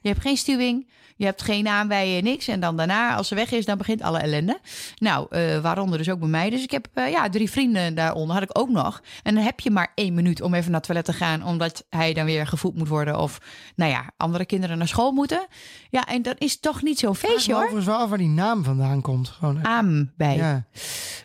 [0.00, 0.88] Je hebt geen stuwing.
[1.20, 2.48] Je hebt geen aanbijen, niks.
[2.48, 4.60] En dan daarna, als ze weg is, dan begint alle ellende.
[4.98, 6.50] Nou, eh, waaronder dus ook bij mij.
[6.50, 9.02] Dus ik heb eh, ja, drie vrienden daaronder, had ik ook nog.
[9.22, 11.44] En dan heb je maar één minuut om even naar het toilet te gaan...
[11.44, 13.18] omdat hij dan weer gevoed moet worden...
[13.18, 13.38] of,
[13.76, 15.46] nou ja, andere kinderen naar school moeten.
[15.90, 17.62] Ja, en dat is toch niet zo'n feestje, hoor.
[17.62, 19.28] overigens wel af waar die naam vandaan komt.
[19.28, 20.36] Gewoon, eh, Aanbij.
[20.36, 20.64] Ja,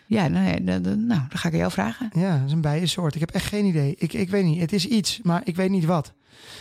[0.06, 2.10] ja, nou, ja, nou, dan ga ik jou vragen.
[2.12, 3.14] ja, dat is een bijensoort.
[3.14, 3.94] Ik heb echt geen idee.
[3.98, 4.60] Ik, ik weet niet.
[4.60, 6.12] Het is iets, maar ik weet niet wat.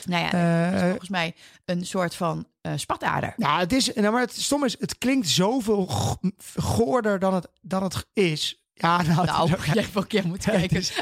[0.06, 0.32] Nou ja,
[0.74, 3.34] Eh, volgens mij een soort van eh spatader.
[3.38, 6.18] Nou, het is, nou, maar het stom is, het klinkt zoveel go-
[6.56, 8.60] goorder dan het, dan het is.
[8.74, 10.78] Ja, nou, het, Nou, is, ook- jij hebt wel een keer moeten Ja, het kijken.
[10.90, 10.96] is-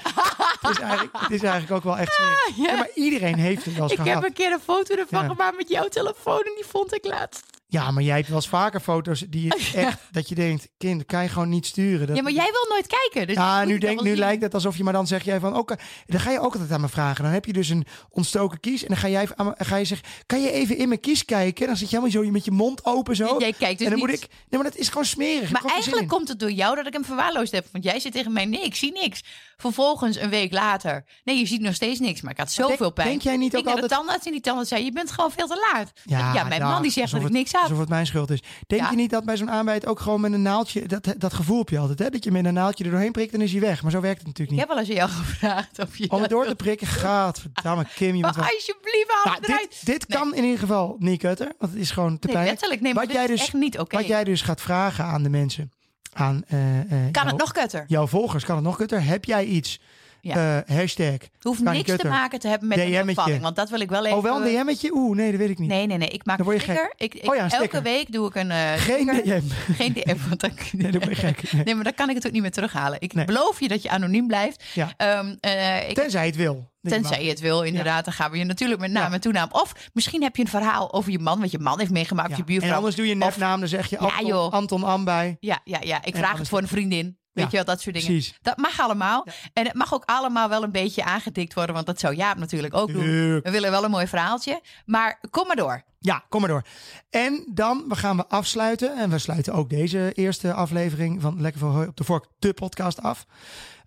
[0.62, 2.20] het, is eigenlijk, het is eigenlijk ook wel echt.
[2.20, 2.66] Ah, ja.
[2.72, 4.24] Ja, maar iedereen heeft het wel eens Ik heb gehad.
[4.24, 5.30] een keer een foto ervan Ja.
[5.30, 7.44] gemaakt met jouw telefoon en die vond ik laatst.
[7.74, 11.06] Ja, maar jij hebt wel eens vaker foto's die je echt, dat je denkt, kind,
[11.06, 12.08] kan je gewoon niet sturen.
[12.08, 13.28] Dat, Ja, maar jij wil nooit kijken.
[13.28, 14.18] Dus Ja, nu, denk, nu zien.
[14.20, 16.72] lijkt het alsof je, maar dan zeg jij van, oké, dan ga je ook altijd
[16.72, 17.24] aan me vragen.
[17.24, 19.86] Dan heb je dus een ontstoken kies en dan ga jij aan me- ga je
[19.86, 21.68] zeggen, kan je even in mijn kies kijken?
[21.68, 23.36] Dan zit je helemaal zo met je mond open zo.
[23.40, 24.10] Jij kijkt dus en dan niet.
[24.20, 25.52] moet ik, nee, maar dat is gewoon smerig.
[25.52, 27.68] Maar eigenlijk komt het door jou dat ik hem verwaarloosd heb.
[27.72, 29.24] Want jij zit tegen mij, nee, ik zie niks.
[29.58, 32.22] Vervolgens een week later, nee, je ziet nog steeds niks.
[32.22, 33.08] Maar ik had zoveel denk- pijn.
[33.08, 35.12] denk jij niet ik ook naar de altijd- tandarts en die tandarts zei, je bent
[35.12, 35.92] gewoon veel te laat.
[36.04, 37.63] Ja, Ja, mijn nou, man die zegt dat ik niks had.
[37.64, 38.40] Alsof het mijn schuld is.
[38.68, 38.90] Denk Ja.
[38.90, 41.70] je niet dat bij zo'n aanbijt ook gewoon met een naaldje, dat, dat gevoel heb
[41.70, 42.10] je altijd, hè?
[42.10, 43.82] Dat je met een naaldje er doorheen prikt en is hij weg.
[43.82, 44.88] Maar zo werkt het Ik natuurlijk heb niet.
[44.88, 47.40] wel eens jou gevraagd of je Om het door te prikken, gaat.
[47.40, 48.44] Verdamme, Kim, je bent wel...
[48.44, 51.92] Maar alsjeblieft, haal Nou, dit, dit kan in ieder geval niet kutter, want het is
[51.92, 52.48] gewoon te Nee, pijn.
[52.48, 52.82] letterlijk.
[52.82, 53.96] Nee, maar Wat jij dus- echt niet oké.
[53.98, 55.72] Wat jij dus gaat vragen aan de mensen,
[56.14, 57.84] aan eh, eh, Kan het nog kutter?
[57.88, 59.04] jouw volgers, kan het nog kutter?
[59.04, 59.80] Heb jij iets?
[60.26, 60.64] Ja.
[60.66, 61.18] Eh, hashtag.
[61.42, 63.06] Hoeft niks te maken te hebben met een DM'tje.
[63.06, 63.42] bevalling.
[63.42, 64.18] Want dat wil ik wel even...
[64.18, 64.92] Oh, wel een DM'tje?
[64.94, 65.70] Oeh, nee, dat weet ik niet.
[65.70, 66.08] Nee, nee, nee.
[66.08, 66.94] Ik maak Dan een word je sticker.
[66.98, 69.06] Ik, ik, Oh ja, een elke week doe ik een eh, Geen.
[69.06, 69.42] DM.
[69.80, 70.52] Geen DM, want dan...
[70.72, 71.52] Nee, dat ben je gek.
[71.52, 71.64] Nee.
[71.64, 73.02] Nee, maar dan kan ik het ook niet meer terughalen.
[73.02, 73.26] Ik Nee.
[73.26, 74.64] beloof je dat je anoniem blijft.
[74.74, 74.94] Ja.
[74.98, 76.72] Ehm, eh, ik, Tenzij het wil.
[76.82, 78.06] tenzij je het wil, inderdaad.
[78.06, 79.14] Dan gaan we je natuurlijk met naam Ja.
[79.14, 79.48] en toenaam.
[79.52, 82.38] Of misschien heb je een verhaal over je man, wat je man heeft meegemaakt, Ja.
[82.38, 82.70] je buurvrouw.
[82.72, 84.52] En anders doe je nepnaam, dan zeg je Anton.
[84.52, 85.38] Anton Ambij.
[85.40, 85.98] Ja, ja, ja.
[86.04, 87.18] Ik En vraag het voor een vriendin.
[87.34, 88.10] Weet Ja, je wel, dat soort dingen.
[88.12, 88.38] Precies.
[88.42, 89.26] Dat mag allemaal.
[89.54, 92.74] En het mag ook allemaal wel een beetje aangedikt worden, want dat zou Jaap natuurlijk
[92.74, 93.06] ook doen.
[93.42, 94.62] We willen wel een mooi verhaaltje.
[94.86, 95.84] Maar kom maar door.
[96.00, 96.64] Ja, kom maar door.
[97.10, 98.98] En dan we gaan we afsluiten.
[98.98, 102.54] En we sluiten ook deze eerste aflevering van Lekker voor Hoi op de Vork, de
[102.54, 103.26] podcast af.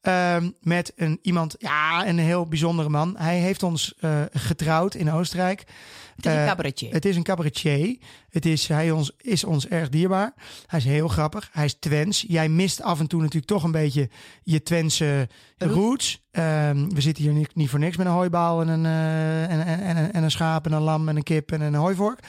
[0.06, 3.14] Ehm, met een iemand, ja, een heel bijzondere man.
[3.18, 5.64] Hij heeft ons eh, getrouwd in Oostenrijk.
[6.16, 6.88] Het is een Eh, cabaretje.
[6.88, 7.96] Het is een cabaretier.
[8.30, 10.34] Het is, hij ons, is ons erg dierbaar.
[10.66, 11.48] Hij is heel grappig.
[11.52, 12.24] Hij is Twents.
[12.28, 14.10] Jij mist af en toe natuurlijk toch een beetje
[14.42, 15.28] je Twentse
[15.58, 16.24] Roots.
[16.30, 19.66] Ehm, we zitten hier niet, niet voor niks met een hooibaal en een, eh, en,
[19.66, 22.20] en, en, en een schaap en een lam en een kip en een hooivork.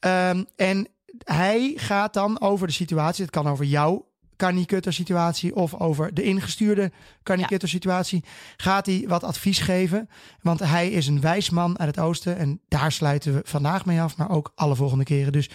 [0.00, 0.88] Ehm, en
[1.24, 3.22] hij gaat dan over de situatie.
[3.24, 4.10] Het kan over jouw
[4.42, 8.24] Carnie situatie of over de ingestuurde Carnie situatie.
[8.56, 10.08] Gaat hij wat advies geven?
[10.40, 12.36] Want hij is een wijs man uit het oosten.
[12.36, 15.32] En daar sluiten we vandaag mee af, maar ook alle volgende keren.
[15.32, 15.50] Dus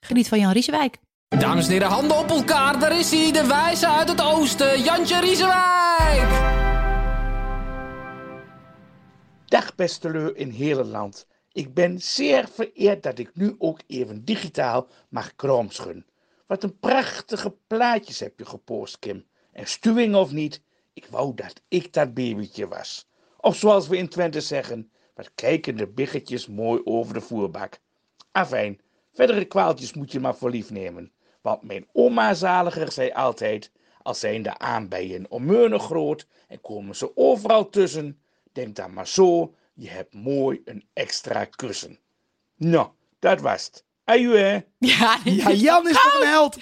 [0.00, 0.96] Geniet van Jan Riesewijk.
[1.28, 2.80] Dames en heren, handen op elkaar.
[2.80, 4.82] Daar is hij, de wijze uit het oosten.
[4.82, 6.28] Jantje Riesenwijk.
[9.46, 11.26] Dag beste leu in hele land.
[11.52, 16.06] Ik ben zeer vereerd dat ik nu ook even digitaal mag kroomschen.
[16.46, 19.26] Wat een prachtige plaatjes heb je gepost, Kim.
[19.52, 23.08] En stuwing of niet, ik wou dat ik dat babytje was.
[23.36, 27.78] Of zoals we in Twente zeggen, wat kijken de biggetjes mooi over de voerbak.
[28.32, 28.80] Afijn,
[29.12, 31.12] verdere kwaaltjes moet je maar voor lief nemen.
[31.40, 33.72] Want mijn oma zaliger zei altijd,
[34.02, 38.20] als zijn de aanbijen onmeunig groot en komen ze overal tussen,
[38.52, 41.98] denk dan maar zo, je hebt mooi een extra kussen.
[42.56, 42.88] Nou,
[43.18, 43.84] dat was het.
[44.06, 44.58] Hè.
[44.78, 46.56] Ja, ja, Jan is toch een held.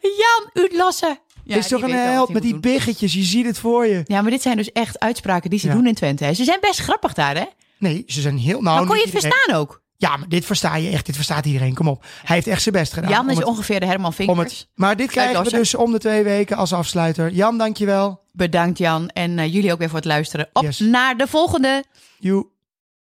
[0.00, 1.18] Jan Uitlassen.
[1.44, 2.60] Ja, is toch een held met die doen.
[2.60, 3.12] biggetjes.
[3.14, 4.02] Je ziet het voor je.
[4.04, 5.72] Ja, maar dit zijn dus echt uitspraken die ze Ja.
[5.74, 6.24] doen in Twente.
[6.24, 6.34] hè.
[6.34, 7.44] Ze zijn best grappig daar, hè?
[7.78, 8.60] Nee, ze zijn heel...
[8.60, 9.32] Nou, maar kon je het iedereen.
[9.32, 9.82] verstaan ook?
[9.96, 11.06] Ja, maar dit versta je echt.
[11.06, 11.74] Dit verstaat iedereen.
[11.74, 12.04] Kom op.
[12.24, 13.10] Hij heeft echt zijn best gedaan.
[13.10, 14.58] Jan om is het- ongeveer de Herman om Vinkers.
[14.58, 17.32] het, Maar dit krijgen we dus om de twee weken als afsluiter.
[17.32, 18.20] Jan, dankjewel.
[18.32, 19.08] Bedankt Jan.
[19.08, 20.48] En eh, jullie ook weer voor het luisteren.
[20.52, 20.78] Op Yes.
[20.78, 21.84] naar de volgende.
[22.18, 22.46] Joe.